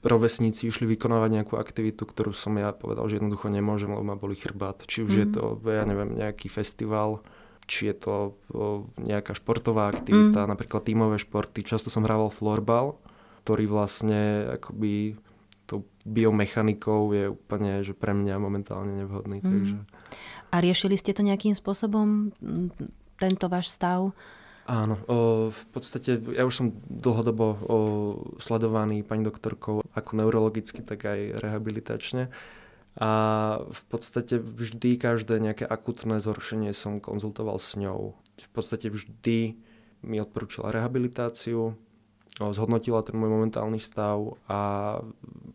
rovesníci 0.00 0.64
išli 0.64 0.88
vykonávať 0.96 1.30
nejakú 1.40 1.54
aktivitu, 1.60 2.08
ktorú 2.08 2.32
som 2.32 2.56
ja 2.56 2.72
povedal, 2.72 3.04
že 3.12 3.20
jednoducho 3.20 3.52
nemôžem, 3.52 3.92
lebo 3.92 4.04
ma 4.04 4.16
boli 4.16 4.32
chrbát. 4.32 4.80
Či 4.88 5.04
už 5.04 5.12
mm. 5.12 5.20
je 5.20 5.26
to, 5.28 5.42
ja 5.68 5.84
neviem, 5.84 6.16
nejaký 6.16 6.48
festival, 6.48 7.20
či 7.70 7.94
je 7.94 7.96
to 8.02 8.14
nejaká 8.98 9.38
športová 9.38 9.86
aktivita, 9.86 10.42
mm. 10.42 10.50
napríklad 10.50 10.82
tímové 10.82 11.22
športy. 11.22 11.62
Často 11.62 11.86
som 11.86 12.02
hrával 12.02 12.34
florbal, 12.34 12.98
ktorý 13.46 13.70
vlastne 13.70 14.50
akoby 14.58 15.14
tou 15.70 15.86
biomechanikou 16.02 17.14
je 17.14 17.30
úplne 17.30 17.86
že 17.86 17.94
pre 17.94 18.10
mňa 18.10 18.42
momentálne 18.42 18.90
nevhodný. 18.98 19.38
Mm. 19.38 19.46
Takže... 19.46 19.76
A 20.50 20.58
riešili 20.58 20.98
ste 20.98 21.14
to 21.14 21.22
nejakým 21.22 21.54
spôsobom, 21.54 22.34
tento 23.22 23.46
váš 23.46 23.70
stav? 23.70 24.10
Áno, 24.66 24.98
o, 25.06 25.16
v 25.54 25.64
podstate 25.70 26.18
ja 26.34 26.42
už 26.42 26.54
som 26.54 26.66
dlhodobo 26.90 27.46
o, 27.46 27.54
sledovaný 28.42 29.06
pani 29.06 29.22
doktorkou 29.22 29.86
ako 29.94 30.10
neurologicky, 30.18 30.82
tak 30.82 31.06
aj 31.06 31.38
rehabilitačne. 31.38 32.34
A 33.00 33.10
v 33.64 33.82
podstate 33.88 34.36
vždy 34.36 35.00
každé 35.00 35.40
nejaké 35.40 35.64
akutné 35.64 36.20
zhoršenie 36.20 36.76
som 36.76 37.00
konzultoval 37.00 37.56
s 37.56 37.80
ňou. 37.80 38.12
V 38.36 38.50
podstate 38.52 38.92
vždy 38.92 39.56
mi 40.04 40.16
odporúčila 40.20 40.68
rehabilitáciu, 40.68 41.76
zhodnotila 42.36 43.00
ten 43.00 43.16
môj 43.16 43.32
momentálny 43.32 43.80
stav 43.80 44.36
a 44.48 44.60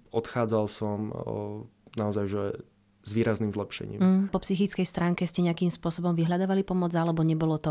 odchádzal 0.09 0.65
som 0.69 1.13
naozaj 1.97 2.25
že 2.29 2.43
s 3.05 3.13
výrazným 3.13 3.53
zlepšením. 3.53 3.99
Mm, 4.01 4.23
po 4.33 4.41
psychickej 4.41 4.81
stránke 4.81 5.29
ste 5.29 5.45
nejakým 5.45 5.69
spôsobom 5.69 6.17
vyhľadávali 6.17 6.65
pomoc, 6.65 6.89
alebo 6.97 7.21
nebolo 7.21 7.61
to 7.61 7.69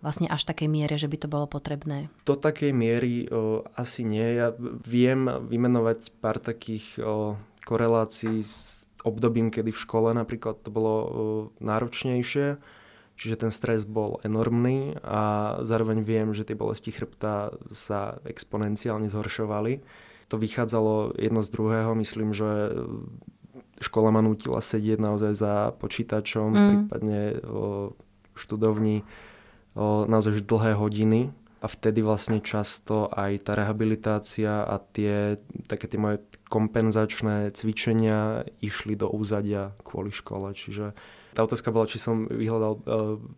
vlastne 0.00 0.24
až 0.24 0.48
takej 0.48 0.72
miere, 0.72 0.96
že 0.96 1.04
by 1.04 1.20
to 1.20 1.28
bolo 1.28 1.44
potrebné? 1.44 2.08
Do 2.24 2.32
takej 2.32 2.72
miery 2.72 3.28
o, 3.28 3.60
asi 3.76 4.08
nie. 4.08 4.40
Ja 4.40 4.56
viem 4.88 5.28
vymenovať 5.28 6.16
pár 6.24 6.40
takých 6.40 6.96
o, 6.96 7.36
korelácií 7.68 8.40
s 8.40 8.88
obdobím, 9.04 9.48
kedy 9.48 9.72
v 9.72 9.82
škole 9.82 10.12
napríklad 10.12 10.60
to 10.60 10.70
bolo 10.72 10.94
o, 10.94 11.08
náročnejšie, 11.60 12.60
čiže 13.16 13.36
ten 13.36 13.52
stres 13.52 13.84
bol 13.84 14.20
enormný 14.24 14.96
a 15.04 15.56
zároveň 15.64 16.00
viem, 16.00 16.32
že 16.32 16.48
tie 16.48 16.56
bolesti 16.56 16.88
chrbta 16.92 17.52
sa 17.72 18.20
exponenciálne 18.24 19.12
zhoršovali. 19.12 19.84
To 20.30 20.38
vychádzalo 20.38 21.18
jedno 21.18 21.42
z 21.42 21.48
druhého. 21.50 21.92
Myslím, 21.98 22.30
že 22.32 22.70
škola 23.82 24.14
ma 24.14 24.22
nutila 24.22 24.62
sedieť 24.62 25.02
naozaj 25.02 25.32
za 25.34 25.54
počítačom, 25.76 26.48
mm. 26.48 26.68
prípadne 26.68 27.20
o 27.44 27.92
študovni 28.36 29.04
o 29.74 30.04
naozaj 30.08 30.42
dlhé 30.44 30.74
hodiny 30.74 31.30
a 31.60 31.66
vtedy 31.68 32.02
vlastne 32.02 32.42
často 32.42 33.06
aj 33.12 33.46
tá 33.46 33.52
rehabilitácia 33.54 34.64
a 34.64 34.80
tie 34.80 35.38
také 35.68 35.86
tie 35.86 36.00
moje 36.00 36.24
kompenzačné 36.50 37.54
cvičenia 37.54 38.42
išli 38.58 38.98
do 38.98 39.06
úzadia 39.06 39.70
kvôli 39.86 40.10
škole. 40.10 40.50
Čiže 40.50 40.92
tá 41.30 41.46
otázka 41.46 41.70
bola, 41.70 41.86
či 41.86 42.02
som 42.02 42.26
vyhľadal 42.26 42.72
uh, 42.74 42.82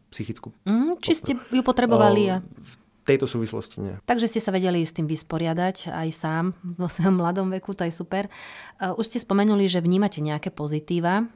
psychickú... 0.08 0.56
Mm, 0.64 0.96
či 1.04 1.12
ste 1.12 1.32
ju 1.36 1.60
potrebovali. 1.60 2.32
Uh, 2.32 2.40
v 2.40 2.74
tejto 3.02 3.26
súvislosti 3.26 3.76
nie. 3.82 3.94
Takže 4.06 4.30
ste 4.30 4.38
sa 4.38 4.54
vedeli 4.54 4.86
s 4.86 4.94
tým 4.94 5.10
vysporiadať 5.10 5.90
aj 5.90 6.08
sám 6.14 6.44
vo 6.62 6.86
svojom 6.86 7.18
mladom 7.18 7.50
veku, 7.50 7.74
to 7.74 7.82
je 7.82 7.90
super. 7.90 8.30
Už 8.78 9.10
ste 9.10 9.18
spomenuli, 9.18 9.66
že 9.66 9.82
vnímate 9.82 10.22
nejaké 10.22 10.50
pozitíva 10.54 11.26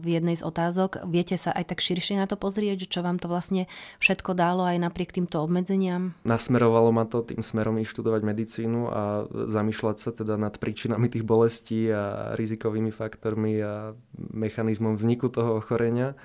v 0.00 0.06
jednej 0.06 0.36
z 0.36 0.44
otázok. 0.44 1.04
Viete 1.08 1.36
sa 1.36 1.52
aj 1.52 1.72
tak 1.72 1.84
širšie 1.84 2.16
na 2.16 2.28
to 2.28 2.40
pozrieť, 2.40 2.88
čo 2.88 3.00
vám 3.04 3.20
to 3.20 3.28
vlastne 3.28 3.68
všetko 4.00 4.32
dalo 4.32 4.64
aj 4.64 4.80
napriek 4.80 5.12
týmto 5.12 5.40
obmedzeniam? 5.44 6.16
Nasmerovalo 6.24 6.92
ma 6.92 7.04
to 7.04 7.24
tým 7.24 7.44
smerom 7.44 7.76
i 7.80 7.84
študovať 7.84 8.20
medicínu 8.24 8.80
a 8.88 9.02
zamýšľať 9.48 9.96
sa 10.00 10.10
teda 10.12 10.40
nad 10.40 10.56
príčinami 10.56 11.08
tých 11.12 11.24
bolestí 11.24 11.88
a 11.92 12.32
rizikovými 12.36 12.92
faktormi 12.92 13.60
a 13.60 13.92
mechanizmom 14.16 14.96
vzniku 14.96 15.28
toho 15.28 15.60
ochorenia 15.60 16.16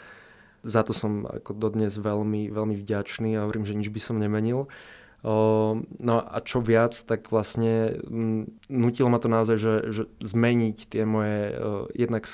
za 0.65 0.81
to 0.81 0.91
som 0.97 1.29
ako 1.29 1.53
dodnes 1.53 1.93
veľmi, 1.93 2.49
veľmi 2.49 2.75
vďačný 2.75 3.37
a 3.37 3.45
hovorím, 3.45 3.69
že 3.69 3.77
nič 3.77 3.93
by 3.93 4.01
som 4.01 4.17
nemenil. 4.17 4.65
No 5.25 6.15
a 6.21 6.37
čo 6.45 6.61
viac, 6.61 6.93
tak 6.93 7.33
vlastne 7.33 7.97
nutilo 8.69 9.09
ma 9.09 9.17
to 9.17 9.29
naozaj, 9.29 9.57
že, 9.57 9.73
že 9.89 10.03
zmeniť 10.21 10.77
tie 10.89 11.01
moje 11.05 11.57
jednak 11.97 12.29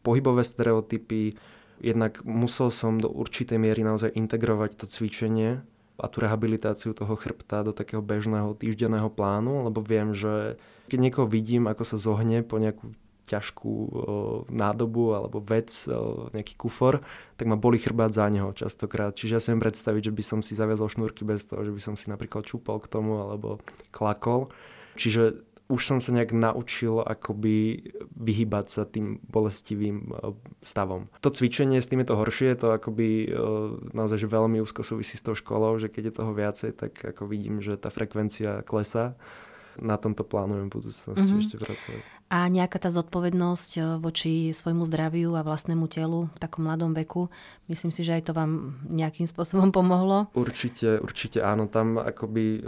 pohybové 0.00 0.40
stereotypy, 0.44 1.36
jednak 1.80 2.24
musel 2.24 2.72
som 2.72 2.96
do 2.96 3.12
určitej 3.12 3.60
miery 3.60 3.84
naozaj 3.84 4.16
integrovať 4.16 4.80
to 4.80 4.86
cvičenie 4.88 5.60
a 5.96 6.04
tú 6.08 6.24
rehabilitáciu 6.24 6.92
toho 6.96 7.16
chrbta 7.16 7.64
do 7.64 7.72
takého 7.72 8.00
bežného 8.00 8.52
týždenného 8.56 9.08
plánu, 9.12 9.68
lebo 9.68 9.84
viem, 9.84 10.12
že 10.12 10.60
keď 10.88 10.98
niekoho 11.00 11.26
vidím, 11.28 11.68
ako 11.68 11.84
sa 11.84 11.96
zohne 12.00 12.40
po 12.44 12.56
nejakú 12.56 12.96
ťažkú 13.26 13.72
o, 13.72 13.88
nádobu 14.48 15.18
alebo 15.18 15.42
vec, 15.42 15.70
o, 15.90 16.30
nejaký 16.30 16.54
kufor, 16.54 17.02
tak 17.34 17.46
ma 17.50 17.58
boli 17.58 17.82
chrbát 17.82 18.14
za 18.14 18.30
neho 18.30 18.54
častokrát. 18.54 19.12
Čiže 19.18 19.34
ja 19.34 19.40
si 19.42 19.50
viem 19.50 19.62
predstaviť, 19.62 20.08
že 20.08 20.16
by 20.16 20.22
som 20.22 20.40
si 20.40 20.54
zaviazol 20.54 20.86
šnúrky 20.86 21.26
bez 21.26 21.50
toho, 21.50 21.66
že 21.66 21.74
by 21.74 21.80
som 21.82 21.94
si 21.98 22.08
napríklad 22.08 22.46
čúpol 22.46 22.78
k 22.78 22.90
tomu 22.90 23.18
alebo 23.20 23.58
klakol. 23.90 24.48
Čiže 24.94 25.42
už 25.66 25.82
som 25.82 25.98
sa 25.98 26.14
nejak 26.14 26.30
naučil 26.30 27.02
akoby 27.02 27.90
vyhybať 28.14 28.66
sa 28.70 28.86
tým 28.86 29.18
bolestivým 29.26 30.14
stavom. 30.62 31.10
To 31.26 31.34
cvičenie 31.34 31.82
s 31.82 31.90
tým 31.90 32.06
je 32.06 32.14
to 32.14 32.14
horšie, 32.14 32.54
to 32.54 32.70
akoby 32.70 33.34
naozaj 33.90 34.22
že 34.22 34.30
veľmi 34.30 34.62
úzko 34.62 34.86
súvisí 34.86 35.18
s 35.18 35.26
tou 35.26 35.34
školou, 35.34 35.74
že 35.82 35.90
keď 35.90 36.02
je 36.06 36.14
toho 36.22 36.32
viacej, 36.38 36.70
tak 36.70 36.92
ako 37.02 37.26
vidím, 37.26 37.58
že 37.58 37.74
tá 37.74 37.90
frekvencia 37.90 38.62
klesá 38.62 39.18
na 39.80 39.96
tomto 40.00 40.24
plánujem 40.24 40.68
v 40.68 40.74
budúcnosti 40.74 41.26
mm-hmm. 41.26 41.42
ešte 41.44 41.56
pracovať. 41.60 42.02
A 42.26 42.50
nejaká 42.50 42.82
tá 42.82 42.90
zodpovednosť 42.90 43.70
eh, 43.78 43.82
voči 44.02 44.50
svojmu 44.50 44.82
zdraviu 44.88 45.34
a 45.38 45.46
vlastnému 45.46 45.86
telu 45.86 46.26
v 46.32 46.38
takom 46.42 46.66
mladom 46.66 46.90
veku, 46.96 47.30
myslím 47.70 47.94
si, 47.94 48.02
že 48.02 48.18
aj 48.18 48.22
to 48.28 48.32
vám 48.34 48.80
nejakým 48.90 49.30
spôsobom 49.30 49.70
pomohlo? 49.70 50.28
Určite, 50.34 50.98
určite 50.98 51.44
áno. 51.44 51.70
Tam 51.70 52.00
akoby, 52.02 52.66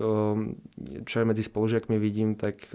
čo 1.06 1.14
aj 1.22 1.26
medzi 1.26 1.42
spolužiakmi 1.42 1.96
vidím, 1.98 2.38
tak 2.38 2.70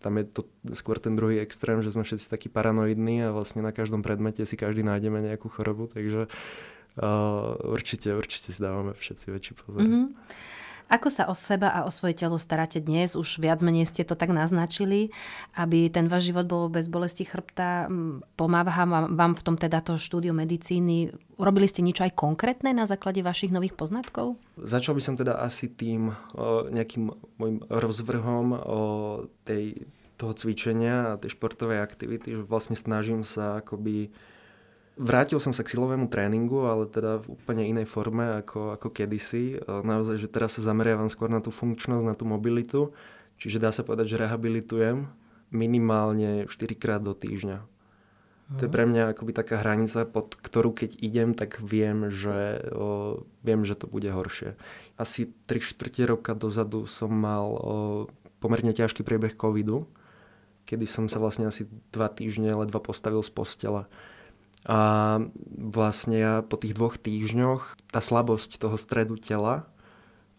tam 0.00 0.12
je 0.16 0.24
to 0.24 0.48
skôr 0.72 0.96
ten 0.96 1.14
druhý 1.14 1.44
extrém, 1.44 1.84
že 1.84 1.92
sme 1.92 2.02
všetci 2.02 2.26
takí 2.26 2.48
paranoidní 2.48 3.28
a 3.28 3.34
vlastne 3.36 3.60
na 3.60 3.70
každom 3.70 4.00
predmete 4.00 4.42
si 4.48 4.56
každý 4.56 4.80
nájdeme 4.80 5.20
nejakú 5.20 5.52
chorobu, 5.52 5.92
takže 5.92 6.26
určite, 7.62 8.16
určite 8.16 8.50
si 8.50 8.60
dávame 8.60 8.96
všetci 8.96 9.26
väčší 9.30 9.52
pozor. 9.60 9.84
Mm-hmm. 9.84 10.06
Ako 10.90 11.06
sa 11.06 11.30
o 11.30 11.38
seba 11.38 11.70
a 11.70 11.86
o 11.86 11.90
svoje 11.94 12.18
telo 12.18 12.34
staráte 12.34 12.82
dnes? 12.82 13.14
Už 13.14 13.38
viac 13.38 13.62
menej 13.62 13.86
ste 13.86 14.02
to 14.02 14.18
tak 14.18 14.34
naznačili, 14.34 15.14
aby 15.54 15.86
ten 15.86 16.10
váš 16.10 16.34
život 16.34 16.50
bol 16.50 16.66
bez 16.66 16.90
bolesti 16.90 17.22
chrbta. 17.22 17.86
Pomáha 18.34 19.06
vám 19.06 19.38
v 19.38 19.44
tom 19.46 19.54
teda 19.54 19.86
to 19.86 20.02
štúdiu 20.02 20.34
medicíny. 20.34 21.14
Urobili 21.38 21.70
ste 21.70 21.86
niečo 21.86 22.02
aj 22.02 22.18
konkrétne 22.18 22.74
na 22.74 22.90
základe 22.90 23.22
vašich 23.22 23.54
nových 23.54 23.78
poznatkov? 23.78 24.34
Začal 24.58 24.98
by 24.98 25.02
som 25.06 25.14
teda 25.14 25.38
asi 25.38 25.70
tým 25.70 26.10
nejakým 26.74 27.14
môjim 27.38 27.62
rozvrhom 27.70 28.58
o 28.58 28.80
tej, 29.46 29.86
toho 30.18 30.34
cvičenia 30.34 31.14
a 31.14 31.20
tej 31.22 31.38
športovej 31.38 31.86
aktivity, 31.86 32.34
že 32.34 32.42
vlastne 32.42 32.74
snažím 32.74 33.22
sa 33.22 33.62
akoby 33.62 34.10
Vrátil 35.00 35.40
som 35.40 35.56
sa 35.56 35.64
k 35.64 35.72
silovému 35.72 36.12
tréningu, 36.12 36.68
ale 36.68 36.84
teda 36.84 37.24
v 37.24 37.32
úplne 37.32 37.64
inej 37.64 37.88
forme 37.88 38.44
ako, 38.44 38.76
ako 38.76 38.92
kedysi. 38.92 39.56
Naozaj, 39.64 40.20
že 40.20 40.28
teraz 40.28 40.60
sa 40.60 40.68
zameriavam 40.68 41.08
skôr 41.08 41.32
na 41.32 41.40
tú 41.40 41.48
funkčnosť, 41.48 42.04
na 42.04 42.12
tú 42.12 42.28
mobilitu. 42.28 42.92
Čiže 43.40 43.64
dá 43.64 43.72
sa 43.72 43.80
povedať, 43.80 44.12
že 44.12 44.20
rehabilitujem 44.20 45.08
minimálne 45.48 46.44
4 46.44 46.52
krát 46.76 47.00
do 47.00 47.16
týždňa. 47.16 47.64
To 48.58 48.66
je 48.66 48.70
pre 48.70 48.82
mňa 48.82 49.14
akoby 49.14 49.30
taká 49.30 49.62
hranica, 49.62 50.02
pod 50.02 50.34
ktorú 50.34 50.74
keď 50.74 50.98
idem, 50.98 51.38
tak 51.38 51.62
viem, 51.62 52.10
že, 52.10 52.66
o, 52.74 53.22
viem, 53.46 53.62
že 53.62 53.78
to 53.78 53.86
bude 53.86 54.10
horšie. 54.10 54.58
Asi 54.98 55.30
3 55.46 55.62
čtvrte 55.62 56.02
roka 56.02 56.34
dozadu 56.34 56.82
som 56.90 57.14
mal 57.14 57.46
o, 57.46 57.56
pomerne 58.42 58.74
ťažký 58.74 59.06
priebeh 59.06 59.38
covidu, 59.38 59.86
kedy 60.66 60.82
som 60.82 61.06
sa 61.06 61.22
vlastne 61.22 61.46
asi 61.46 61.70
2 61.94 62.18
týždne 62.18 62.50
ledva 62.58 62.82
postavil 62.82 63.22
z 63.22 63.30
postela 63.30 63.86
A 64.68 64.78
vlastne 65.56 66.16
ja 66.20 66.34
po 66.44 66.60
tých 66.60 66.76
dvoch 66.76 67.00
týždňoch 67.00 67.80
tá 67.88 68.00
slabosť 68.04 68.60
toho 68.60 68.76
stredu 68.76 69.16
tela 69.16 69.64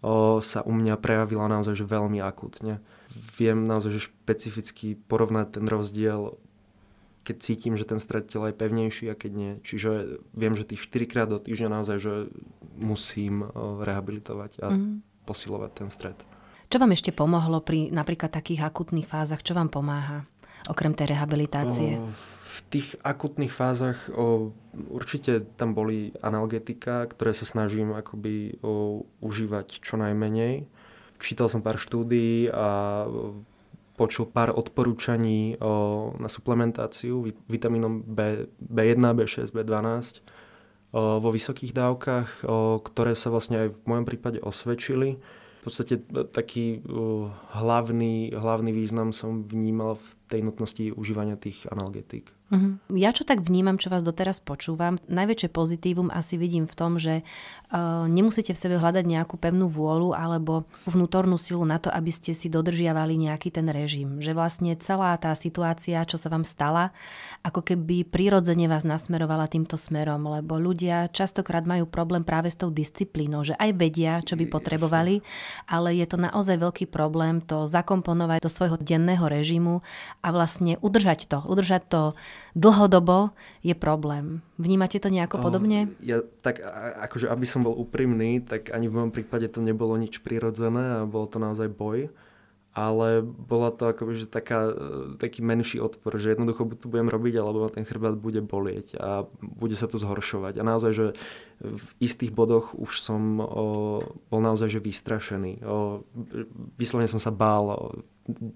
o, 0.05 0.37
sa 0.45 0.61
u 0.61 0.73
mňa 0.77 1.01
prejavila 1.01 1.49
naozaj 1.49 1.73
že 1.73 1.89
veľmi 1.89 2.21
akutne. 2.21 2.85
Viem 3.11 3.65
naozaj 3.65 3.97
že 3.97 4.07
špecificky 4.13 4.93
porovnať 5.09 5.57
ten 5.57 5.65
rozdiel 5.65 6.37
keď 7.21 7.35
cítim, 7.37 7.73
že 7.77 7.85
ten 7.85 8.01
stred 8.01 8.25
tela 8.25 8.49
je 8.49 8.57
pevnejší 8.57 9.05
a 9.13 9.15
keď 9.15 9.31
nie. 9.31 9.51
Čiže 9.61 10.21
viem, 10.33 10.57
že 10.57 10.65
tých 10.65 10.81
4 10.89 11.05
krát 11.05 11.29
do 11.29 11.37
týždňa 11.37 11.69
naozaj, 11.69 11.97
že 12.01 12.13
musím 12.81 13.45
rehabilitovať 13.85 14.51
a 14.65 14.73
mm. 14.73 15.05
posilovať 15.29 15.71
ten 15.71 15.89
stred. 15.93 16.17
Čo 16.71 16.81
vám 16.81 16.95
ešte 16.95 17.13
pomohlo 17.13 17.61
pri 17.61 17.93
napríklad 17.93 18.33
takých 18.33 18.65
akutných 18.65 19.05
fázach? 19.05 19.45
Čo 19.45 19.53
vám 19.53 19.69
pomáha? 19.69 20.25
Okrem 20.65 20.97
tej 20.97 21.13
rehabilitácie. 21.13 21.99
O, 21.99 22.09
tých 22.69 22.99
akutných 23.01 23.49
fázach 23.49 24.11
o, 24.11 24.51
určite 24.91 25.41
tam 25.57 25.73
boli 25.73 26.13
analgetika, 26.21 27.07
ktoré 27.07 27.33
sa 27.33 27.47
snažím 27.47 27.95
akoby 27.95 28.61
o, 28.61 29.03
užívať 29.23 29.81
čo 29.81 29.97
najmenej. 29.97 30.67
Čítal 31.21 31.47
som 31.49 31.65
pár 31.65 31.77
štúdií 31.77 32.49
a 32.49 33.05
počul 33.95 34.25
pár 34.29 34.51
odporúčaní 34.53 35.57
o, 35.61 36.13
na 36.17 36.29
suplementáciu 36.29 37.25
vitamínom 37.45 38.01
B, 38.01 38.49
B1, 38.57 39.01
B6, 39.01 39.53
B12 39.53 40.21
o, 40.91 41.21
vo 41.21 41.29
vysokých 41.29 41.71
dávkach, 41.73 42.43
o, 42.43 42.79
ktoré 42.81 43.13
sa 43.15 43.29
vlastne 43.29 43.67
aj 43.67 43.77
v 43.77 43.79
mojom 43.85 44.05
prípade 44.05 44.39
osvedčili. 44.41 45.21
V 45.61 45.69
podstate 45.69 46.01
e, 46.01 46.25
taký 46.25 46.81
uh, 46.89 47.29
hlavný, 47.53 48.33
hlavný 48.33 48.73
význam 48.73 49.13
som 49.13 49.45
vnímal 49.45 50.01
v 50.01 50.09
tej 50.31 50.47
nutnosti 50.47 50.95
užívania 50.95 51.35
tých 51.35 51.67
analgetík. 51.67 52.31
Uh-huh. 52.51 52.75
Ja 52.91 53.15
čo 53.15 53.23
tak 53.23 53.47
vnímam, 53.47 53.79
čo 53.79 53.87
vás 53.87 54.03
doteraz 54.03 54.43
počúvam, 54.43 54.99
najväčšie 55.07 55.49
pozitívum 55.55 56.11
asi 56.11 56.35
vidím 56.35 56.67
v 56.67 56.75
tom, 56.75 56.99
že 56.99 57.23
uh, 57.23 58.03
nemusíte 58.11 58.51
v 58.51 58.59
sebe 58.59 58.75
hľadať 58.75 59.07
nejakú 59.07 59.39
pevnú 59.39 59.71
vôľu 59.71 60.11
alebo 60.11 60.67
vnútornú 60.83 61.39
silu 61.39 61.63
na 61.63 61.79
to, 61.79 61.87
aby 61.87 62.11
ste 62.11 62.35
si 62.35 62.51
dodržiavali 62.51 63.15
nejaký 63.15 63.55
ten 63.55 63.71
režim. 63.71 64.19
Že 64.19 64.35
vlastne 64.35 64.75
celá 64.75 65.15
tá 65.15 65.31
situácia, 65.31 66.03
čo 66.03 66.19
sa 66.19 66.27
vám 66.27 66.43
stala, 66.43 66.91
ako 67.39 67.63
keby 67.63 68.03
prirodzene 68.03 68.67
vás 68.67 68.83
nasmerovala 68.83 69.47
týmto 69.47 69.79
smerom, 69.79 70.19
lebo 70.27 70.59
ľudia 70.59 71.07
častokrát 71.07 71.63
majú 71.63 71.87
problém 71.87 72.27
práve 72.27 72.51
s 72.51 72.59
tou 72.59 72.67
disciplínou, 72.67 73.47
že 73.47 73.55
aj 73.55 73.79
vedia, 73.79 74.19
čo 74.27 74.35
by 74.35 74.51
potrebovali, 74.51 75.23
ale 75.71 75.95
je 75.95 76.03
to 76.03 76.19
naozaj 76.19 76.59
veľký 76.59 76.91
problém 76.91 77.39
to 77.39 77.63
zakomponovať 77.63 78.43
do 78.43 78.51
svojho 78.51 78.75
denného 78.75 79.23
režimu 79.23 79.79
a 80.21 80.27
vlastne 80.29 80.77
udržať 80.85 81.25
to, 81.25 81.39
udržať 81.49 81.83
to 81.89 82.01
dlhodobo 82.53 83.33
je 83.65 83.73
problém. 83.73 84.45
Vnímate 84.61 85.01
to 85.01 85.09
nejako 85.09 85.41
podobne? 85.41 85.89
Ja 86.01 86.21
tak 86.45 86.61
akože 87.09 87.25
aby 87.25 87.45
som 87.49 87.65
bol 87.65 87.73
úprimný, 87.73 88.41
tak 88.45 88.69
ani 88.69 88.85
v 88.85 89.01
mojom 89.01 89.11
prípade 89.11 89.49
to 89.49 89.65
nebolo 89.65 89.97
nič 89.97 90.21
prirodzené 90.21 91.01
a 91.01 91.09
bol 91.09 91.25
to 91.25 91.41
naozaj 91.41 91.69
boj 91.73 92.13
ale 92.71 93.19
bola 93.21 93.67
to 93.75 93.91
akoby, 93.91 94.23
že 94.23 94.31
taká, 94.31 94.71
e, 94.71 95.19
taký 95.19 95.43
menší 95.43 95.83
odpor, 95.83 96.15
že 96.15 96.31
jednoducho 96.31 96.63
to 96.79 96.87
budem 96.87 97.11
robiť, 97.11 97.33
alebo 97.35 97.67
ten 97.67 97.83
chrbát 97.83 98.15
bude 98.15 98.39
bolieť 98.39 98.95
a 98.95 99.27
bude 99.43 99.75
sa 99.75 99.91
to 99.91 99.99
zhoršovať. 99.99 100.55
A 100.55 100.63
naozaj, 100.63 100.91
že 100.95 101.05
v 101.59 101.89
istých 101.99 102.31
bodoch 102.31 102.71
už 102.73 103.03
som 103.03 103.43
o, 103.43 103.99
bol 104.31 104.39
naozaj 104.39 104.71
že 104.71 104.79
vystrašený. 104.79 105.61
O, 105.67 106.07
vyslovene 106.79 107.11
som 107.11 107.19
sa 107.19 107.29
bál, 107.29 107.65
o, 107.69 107.77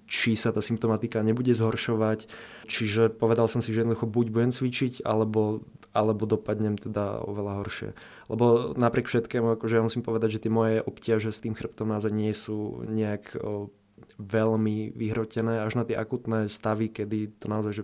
či 0.08 0.40
sa 0.40 0.56
tá 0.56 0.64
symptomatika 0.64 1.20
nebude 1.20 1.52
zhoršovať. 1.52 2.32
Čiže 2.72 3.12
povedal 3.14 3.52
som 3.52 3.60
si, 3.60 3.76
že 3.76 3.84
jednoducho 3.84 4.08
buď 4.08 4.26
budem 4.32 4.52
cvičiť, 4.56 5.04
alebo, 5.04 5.60
alebo 5.92 6.24
dopadnem 6.24 6.80
teda 6.80 7.20
oveľa 7.20 7.54
horšie. 7.62 7.90
Lebo 8.32 8.74
napriek 8.80 9.12
všetkému, 9.12 9.60
akože 9.60 9.76
ja 9.76 9.86
musím 9.86 10.08
povedať, 10.08 10.40
že 10.40 10.48
tie 10.48 10.56
moje 10.56 10.80
obťaže 10.80 11.36
s 11.36 11.44
tým 11.44 11.52
chrbtom 11.52 11.92
naozaj 11.92 12.16
nie 12.16 12.32
sú 12.32 12.80
nejak 12.88 13.38
o, 13.38 13.76
veľmi 14.18 14.96
vyhrotené 14.96 15.62
až 15.62 15.80
na 15.80 15.84
tie 15.84 15.98
akutné 15.98 16.48
stavy, 16.48 16.90
kedy 16.90 17.40
to 17.42 17.46
naozaj 17.52 17.84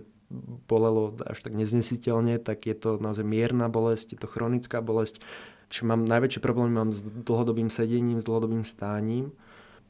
bolelo 0.66 1.12
až 1.28 1.44
tak 1.44 1.52
neznesiteľne, 1.52 2.40
tak 2.40 2.64
je 2.64 2.72
to 2.72 2.96
naozaj 2.96 3.24
mierna 3.24 3.68
bolesť, 3.68 4.16
je 4.16 4.20
to 4.24 4.28
chronická 4.30 4.80
bolesť. 4.80 5.20
Čiže 5.68 5.88
mám 5.88 6.08
najväčšie 6.08 6.40
problémy 6.40 6.72
mám 6.72 6.90
s 6.92 7.04
dlhodobým 7.04 7.68
sedením, 7.68 8.20
s 8.20 8.28
dlhodobým 8.28 8.64
stáním 8.64 9.32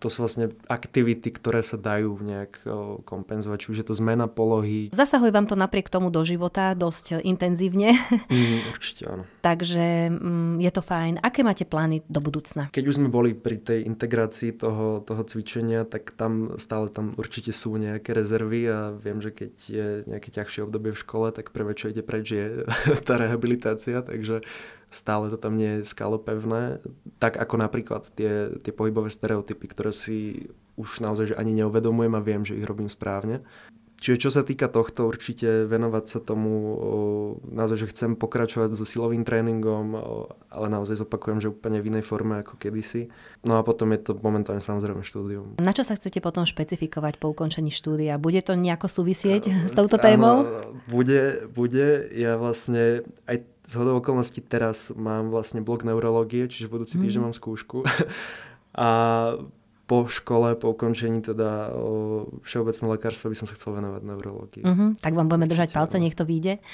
to 0.02 0.10
sú 0.10 0.26
vlastne 0.26 0.50
aktivity, 0.66 1.30
ktoré 1.30 1.62
sa 1.62 1.78
dajú 1.78 2.18
nejak 2.18 2.66
kompenzovať, 3.06 3.58
či 3.62 3.70
už 3.70 3.78
je 3.82 3.86
to 3.86 3.94
zmena 3.94 4.26
polohy. 4.26 4.90
Zasahuje 4.90 5.30
vám 5.30 5.46
to 5.46 5.54
napriek 5.54 5.86
tomu 5.86 6.10
do 6.10 6.26
života 6.26 6.74
dosť 6.74 7.22
intenzívne. 7.22 7.94
Mm, 8.32 8.64
určite 8.72 9.02
áno. 9.12 9.28
Takže 9.44 10.08
mm, 10.08 10.56
je 10.62 10.70
to 10.72 10.80
fajn. 10.80 11.20
Aké 11.20 11.44
máte 11.44 11.68
plány 11.68 12.00
do 12.08 12.16
budúcna? 12.22 12.72
Keď 12.72 12.84
už 12.88 12.96
sme 12.96 13.12
boli 13.12 13.36
pri 13.36 13.60
tej 13.60 13.84
integrácii 13.84 14.56
toho, 14.56 15.04
toho 15.04 15.20
cvičenia, 15.26 15.84
tak 15.84 16.16
tam 16.16 16.56
stále 16.56 16.88
tam 16.88 17.12
určite 17.20 17.52
sú 17.52 17.76
nejaké 17.76 18.16
rezervy 18.16 18.72
a 18.72 18.78
viem, 18.96 19.20
že 19.20 19.36
keď 19.36 19.52
je 19.68 19.86
nejaké 20.08 20.32
ťažšie 20.32 20.64
obdobie 20.64 20.96
v 20.96 21.02
škole, 21.02 21.28
tak 21.28 21.52
prvé, 21.52 21.76
čo 21.76 21.92
ide 21.92 22.00
preč, 22.00 22.32
je 22.32 22.64
tá 23.06 23.20
rehabilitácia, 23.20 24.00
takže 24.00 24.40
stále 24.92 25.32
to 25.32 25.40
tam 25.40 25.56
nie 25.56 25.80
je 25.80 25.88
skalopevné, 25.88 26.78
tak 27.16 27.40
ako 27.40 27.56
napríklad 27.58 28.06
tie, 28.12 28.52
tie 28.60 28.72
pohybové 28.72 29.08
stereotypy, 29.08 29.66
ktoré 29.72 29.90
si 29.90 30.48
už 30.76 31.00
naozaj 31.00 31.34
že 31.34 31.38
ani 31.40 31.56
neuvedomujem 31.56 32.14
a 32.14 32.24
viem, 32.24 32.44
že 32.44 32.56
ich 32.56 32.68
robím 32.68 32.92
správne. 32.92 33.40
Čiže 34.02 34.18
čo 34.18 34.30
sa 34.34 34.42
týka 34.42 34.66
tohto, 34.66 35.06
určite 35.06 35.62
venovať 35.70 36.04
sa 36.10 36.18
tomu, 36.18 36.74
naozaj, 37.46 37.86
že 37.86 37.90
chcem 37.94 38.10
pokračovať 38.18 38.74
so 38.74 38.82
silovým 38.82 39.22
tréningom, 39.22 39.94
ale 40.50 40.66
naozaj 40.66 41.06
zopakujem, 41.06 41.38
že 41.38 41.54
úplne 41.54 41.78
v 41.78 41.94
inej 41.94 42.02
forme 42.02 42.42
ako 42.42 42.58
kedysi. 42.58 43.14
No 43.46 43.54
a 43.54 43.62
potom 43.62 43.94
je 43.94 44.02
to 44.02 44.18
momentálne 44.18 44.58
samozrejme 44.58 45.06
štúdium. 45.06 45.54
Na 45.62 45.70
čo 45.70 45.86
sa 45.86 45.94
chcete 45.94 46.18
potom 46.18 46.42
špecifikovať 46.42 47.22
po 47.22 47.30
ukončení 47.30 47.70
štúdia? 47.70 48.18
Bude 48.18 48.42
to 48.42 48.58
nejako 48.58 48.90
súvisieť 48.90 49.70
s 49.70 49.72
touto 49.72 50.02
témou? 50.02 50.50
Áno, 50.50 50.82
bude, 50.90 51.46
bude. 51.54 52.10
Ja 52.10 52.34
vlastne 52.42 53.06
aj 53.30 53.46
z 53.62 53.72
hodou 53.78 54.02
okolností 54.02 54.42
teraz 54.42 54.90
mám 54.98 55.30
vlastne 55.30 55.62
blok 55.62 55.86
neurológie, 55.86 56.50
čiže 56.50 56.66
budúci 56.66 56.98
týždeň 56.98 57.20
mm. 57.22 57.26
mám 57.30 57.34
skúšku. 57.38 57.86
a 58.74 58.88
po 59.92 60.08
škole, 60.08 60.56
po 60.56 60.72
ukončení 60.72 61.20
teda 61.20 61.68
o 61.76 62.24
všeobecné 62.40 62.96
lekárstvo 62.96 63.28
by 63.28 63.36
som 63.36 63.44
sa 63.44 63.52
chcel 63.52 63.76
venovať 63.76 64.00
neurológii. 64.08 64.64
Uh-huh, 64.64 64.96
tak 64.96 65.12
vám 65.12 65.28
budeme 65.28 65.44
držať 65.44 65.76
palce, 65.76 66.00
nech 66.00 66.16
to 66.16 66.24
vyjde. 66.24 66.64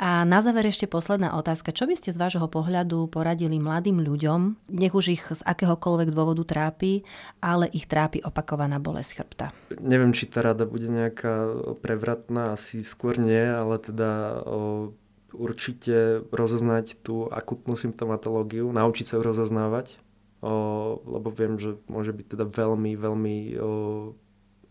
A 0.00 0.24
na 0.24 0.40
záver 0.40 0.64
ešte 0.72 0.88
posledná 0.88 1.36
otázka. 1.36 1.76
Čo 1.76 1.84
by 1.84 2.00
ste 2.00 2.16
z 2.16 2.18
vášho 2.18 2.48
pohľadu 2.48 3.12
poradili 3.12 3.60
mladým 3.60 4.00
ľuďom, 4.00 4.72
nech 4.72 4.96
už 4.96 5.04
ich 5.12 5.20
z 5.20 5.44
akéhokoľvek 5.44 6.16
dôvodu 6.16 6.48
trápi, 6.48 7.04
ale 7.44 7.68
ich 7.76 7.84
trápi 7.84 8.24
opakovaná 8.24 8.80
bolesť 8.80 9.20
chrbta? 9.20 9.46
Neviem, 9.76 10.16
či 10.16 10.32
tá 10.32 10.40
rada 10.40 10.64
bude 10.64 10.88
nejaká 10.88 11.52
prevratná, 11.84 12.56
asi 12.56 12.80
skôr 12.80 13.20
nie, 13.20 13.52
ale 13.52 13.76
teda 13.84 14.40
o, 14.48 14.96
určite 15.36 16.24
rozoznať 16.32 17.04
tú 17.04 17.28
akutnú 17.28 17.76
symptomatológiu, 17.76 18.72
naučiť 18.72 19.12
sa 19.12 19.20
ju 19.20 19.28
rozoznávať, 19.28 20.00
lebo 21.06 21.28
viem, 21.30 21.54
že 21.54 21.78
môže 21.86 22.10
byť 22.10 22.26
teda 22.34 22.44
veľmi, 22.50 22.98
veľmi 22.98 23.36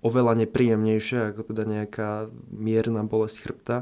oveľa 0.01 0.33
nepríjemnejšia 0.45 1.31
ako 1.31 1.53
teda 1.53 1.63
nejaká 1.63 2.09
mierna 2.51 3.07
bolesť 3.07 3.37
chrbta. 3.47 3.77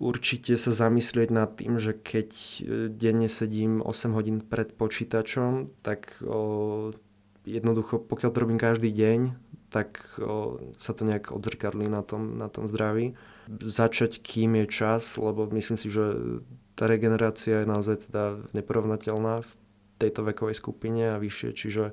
Určite 0.00 0.56
sa 0.60 0.72
zamyslieť 0.72 1.28
nad 1.32 1.56
tým, 1.56 1.80
že 1.80 1.96
keď 1.96 2.28
e, 2.28 2.56
denne 2.92 3.32
sedím 3.32 3.80
8 3.80 4.12
hodín 4.12 4.44
pred 4.44 4.68
počítačom, 4.76 5.72
tak 5.80 6.20
jednoducho, 7.46 8.04
pokiaľ 8.04 8.30
to 8.34 8.42
robím 8.44 8.60
každý 8.60 8.92
deň, 8.92 9.32
tak 9.70 10.02
o, 10.18 10.58
sa 10.76 10.92
to 10.92 11.06
nejak 11.06 11.30
odzrkadlí 11.30 11.86
na 11.86 12.02
tom, 12.02 12.36
na 12.36 12.50
tom 12.50 12.66
zdraví. 12.66 13.14
Začať, 13.48 14.20
kým 14.20 14.58
je 14.62 14.66
čas, 14.66 15.14
lebo 15.16 15.46
myslím 15.54 15.78
si, 15.78 15.88
že 15.88 16.42
tá 16.74 16.90
regenerácia 16.90 17.62
je 17.62 17.70
naozaj 17.70 18.10
teda 18.10 18.42
neporovnateľná 18.52 19.46
v 19.46 19.50
tejto 19.96 20.24
vekovej 20.24 20.56
skupine 20.56 21.16
a 21.16 21.20
vyššie, 21.20 21.50
čiže 21.56 21.84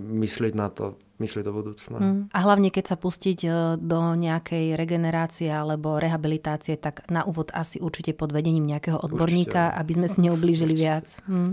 myslieť 0.00 0.54
na 0.56 0.68
to, 0.72 0.96
myslieť 1.20 1.44
do 1.44 1.52
budúcna. 1.52 1.98
Mm. 2.00 2.22
A 2.32 2.38
hlavne, 2.40 2.72
keď 2.72 2.94
sa 2.94 2.96
pustiť 2.96 3.38
e, 3.44 3.50
do 3.76 4.16
nejakej 4.16 4.74
regenerácie 4.74 5.52
alebo 5.52 6.00
rehabilitácie, 6.00 6.80
tak 6.80 7.04
na 7.12 7.26
úvod 7.26 7.52
asi 7.52 7.82
určite 7.82 8.16
pod 8.16 8.32
vedením 8.32 8.64
nejakého 8.64 8.96
odborníka, 8.96 9.70
určite. 9.70 9.78
aby 9.84 9.92
sme 9.92 10.08
si 10.08 10.18
neublížili 10.24 10.72
určite. 10.72 10.86
viac. 10.88 11.06
Mm. 11.28 11.52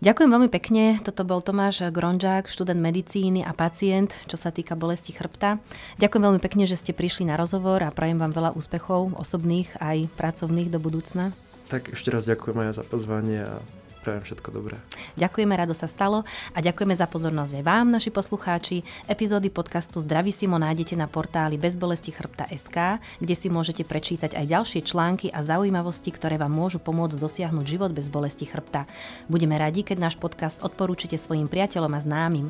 Ďakujem 0.00 0.30
veľmi 0.32 0.48
pekne. 0.48 0.96
Toto 1.04 1.28
bol 1.28 1.44
Tomáš 1.44 1.84
Gronžák, 1.92 2.48
študent 2.48 2.80
medicíny 2.80 3.44
a 3.44 3.52
pacient, 3.52 4.16
čo 4.32 4.40
sa 4.40 4.48
týka 4.48 4.72
bolesti 4.72 5.12
chrbta. 5.12 5.60
Ďakujem 6.00 6.24
veľmi 6.24 6.40
pekne, 6.40 6.64
že 6.64 6.80
ste 6.80 6.96
prišli 6.96 7.28
na 7.28 7.36
rozhovor 7.36 7.84
a 7.84 7.92
prajem 7.92 8.16
vám 8.16 8.32
veľa 8.32 8.56
úspechov 8.56 9.12
osobných 9.20 9.76
aj 9.76 10.08
pracovných 10.16 10.72
do 10.72 10.80
budúcna. 10.80 11.36
Tak 11.68 11.92
ešte 11.92 12.08
raz 12.08 12.24
ďakujem 12.24 12.56
aj 12.64 12.80
za 12.80 12.84
pozvanie 12.88 13.44
a 13.44 13.60
prajem 14.00 14.24
všetko 14.24 14.48
dobré. 14.50 14.80
Ďakujeme, 15.20 15.52
rado 15.52 15.76
sa 15.76 15.84
stalo 15.84 16.24
a 16.56 16.58
ďakujeme 16.64 16.96
za 16.96 17.04
pozornosť 17.04 17.60
aj 17.60 17.64
vám, 17.68 17.86
naši 17.92 18.08
poslucháči. 18.08 18.80
Epizódy 19.04 19.52
podcastu 19.52 20.00
Simo 20.30 20.56
nájdete 20.56 20.96
na 20.96 21.04
portáli 21.04 21.60
bezbolesti 21.60 22.08
chrbta 22.14 22.48
SK, 22.48 23.02
kde 23.20 23.34
si 23.36 23.52
môžete 23.52 23.84
prečítať 23.84 24.38
aj 24.38 24.46
ďalšie 24.48 24.80
články 24.80 25.28
a 25.28 25.44
zaujímavosti, 25.44 26.08
ktoré 26.14 26.40
vám 26.40 26.54
môžu 26.54 26.80
pomôcť 26.80 27.20
dosiahnuť 27.20 27.66
život 27.66 27.90
bez 27.92 28.08
bolesti 28.08 28.48
chrbta. 28.48 28.88
Budeme 29.28 29.60
radi, 29.60 29.84
keď 29.84 30.08
náš 30.08 30.16
podcast 30.16 30.56
odporúčite 30.64 31.20
svojim 31.20 31.50
priateľom 31.50 31.92
a 31.92 32.00
známym. 32.00 32.48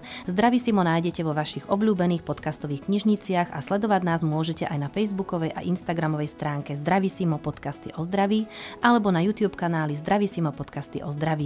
Simo 0.60 0.84
nájdete 0.84 1.24
vo 1.24 1.32
vašich 1.32 1.64
obľúbených 1.72 2.20
podcastových 2.20 2.84
knižniciach 2.84 3.48
a 3.48 3.58
sledovať 3.64 4.04
nás 4.04 4.20
môžete 4.20 4.68
aj 4.68 4.76
na 4.76 4.88
facebookovej 4.92 5.56
a 5.56 5.64
instagramovej 5.64 6.28
stránke 6.28 6.76
Simo 7.08 7.40
podcasty 7.40 7.96
o 7.96 8.04
zdraví 8.04 8.44
alebo 8.84 9.08
na 9.08 9.24
YouTube 9.24 9.56
kanáli 9.56 9.96
Simo 10.28 10.52
podcasty 10.52 11.00
o 11.00 11.08
zdraví. 11.08 11.39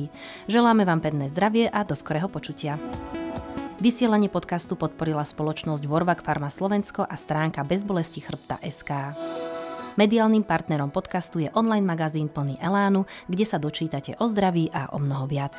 Želáme 0.50 0.82
vám 0.82 1.00
pevné 1.00 1.30
zdravie 1.30 1.70
a 1.70 1.86
do 1.86 1.94
skorého 1.94 2.26
počutia. 2.26 2.76
Vysielanie 3.78 4.32
podcastu 4.32 4.78
podporila 4.78 5.26
spoločnosť 5.26 5.82
Vorvak 5.84 6.22
Pharma 6.24 6.48
Slovensko 6.48 7.04
a 7.04 7.14
stránka 7.18 7.66
bezbolesti 7.66 8.22
chrbta 8.22 8.56
SK. 8.62 9.14
Mediálnym 9.94 10.42
partnerom 10.42 10.90
podcastu 10.90 11.38
je 11.38 11.52
online 11.54 11.86
magazín 11.86 12.26
plný 12.26 12.58
Elánu, 12.58 13.06
kde 13.30 13.44
sa 13.46 13.62
dočítate 13.62 14.18
o 14.18 14.26
zdraví 14.26 14.66
a 14.74 14.90
o 14.90 14.98
mnoho 14.98 15.30
viac. 15.30 15.58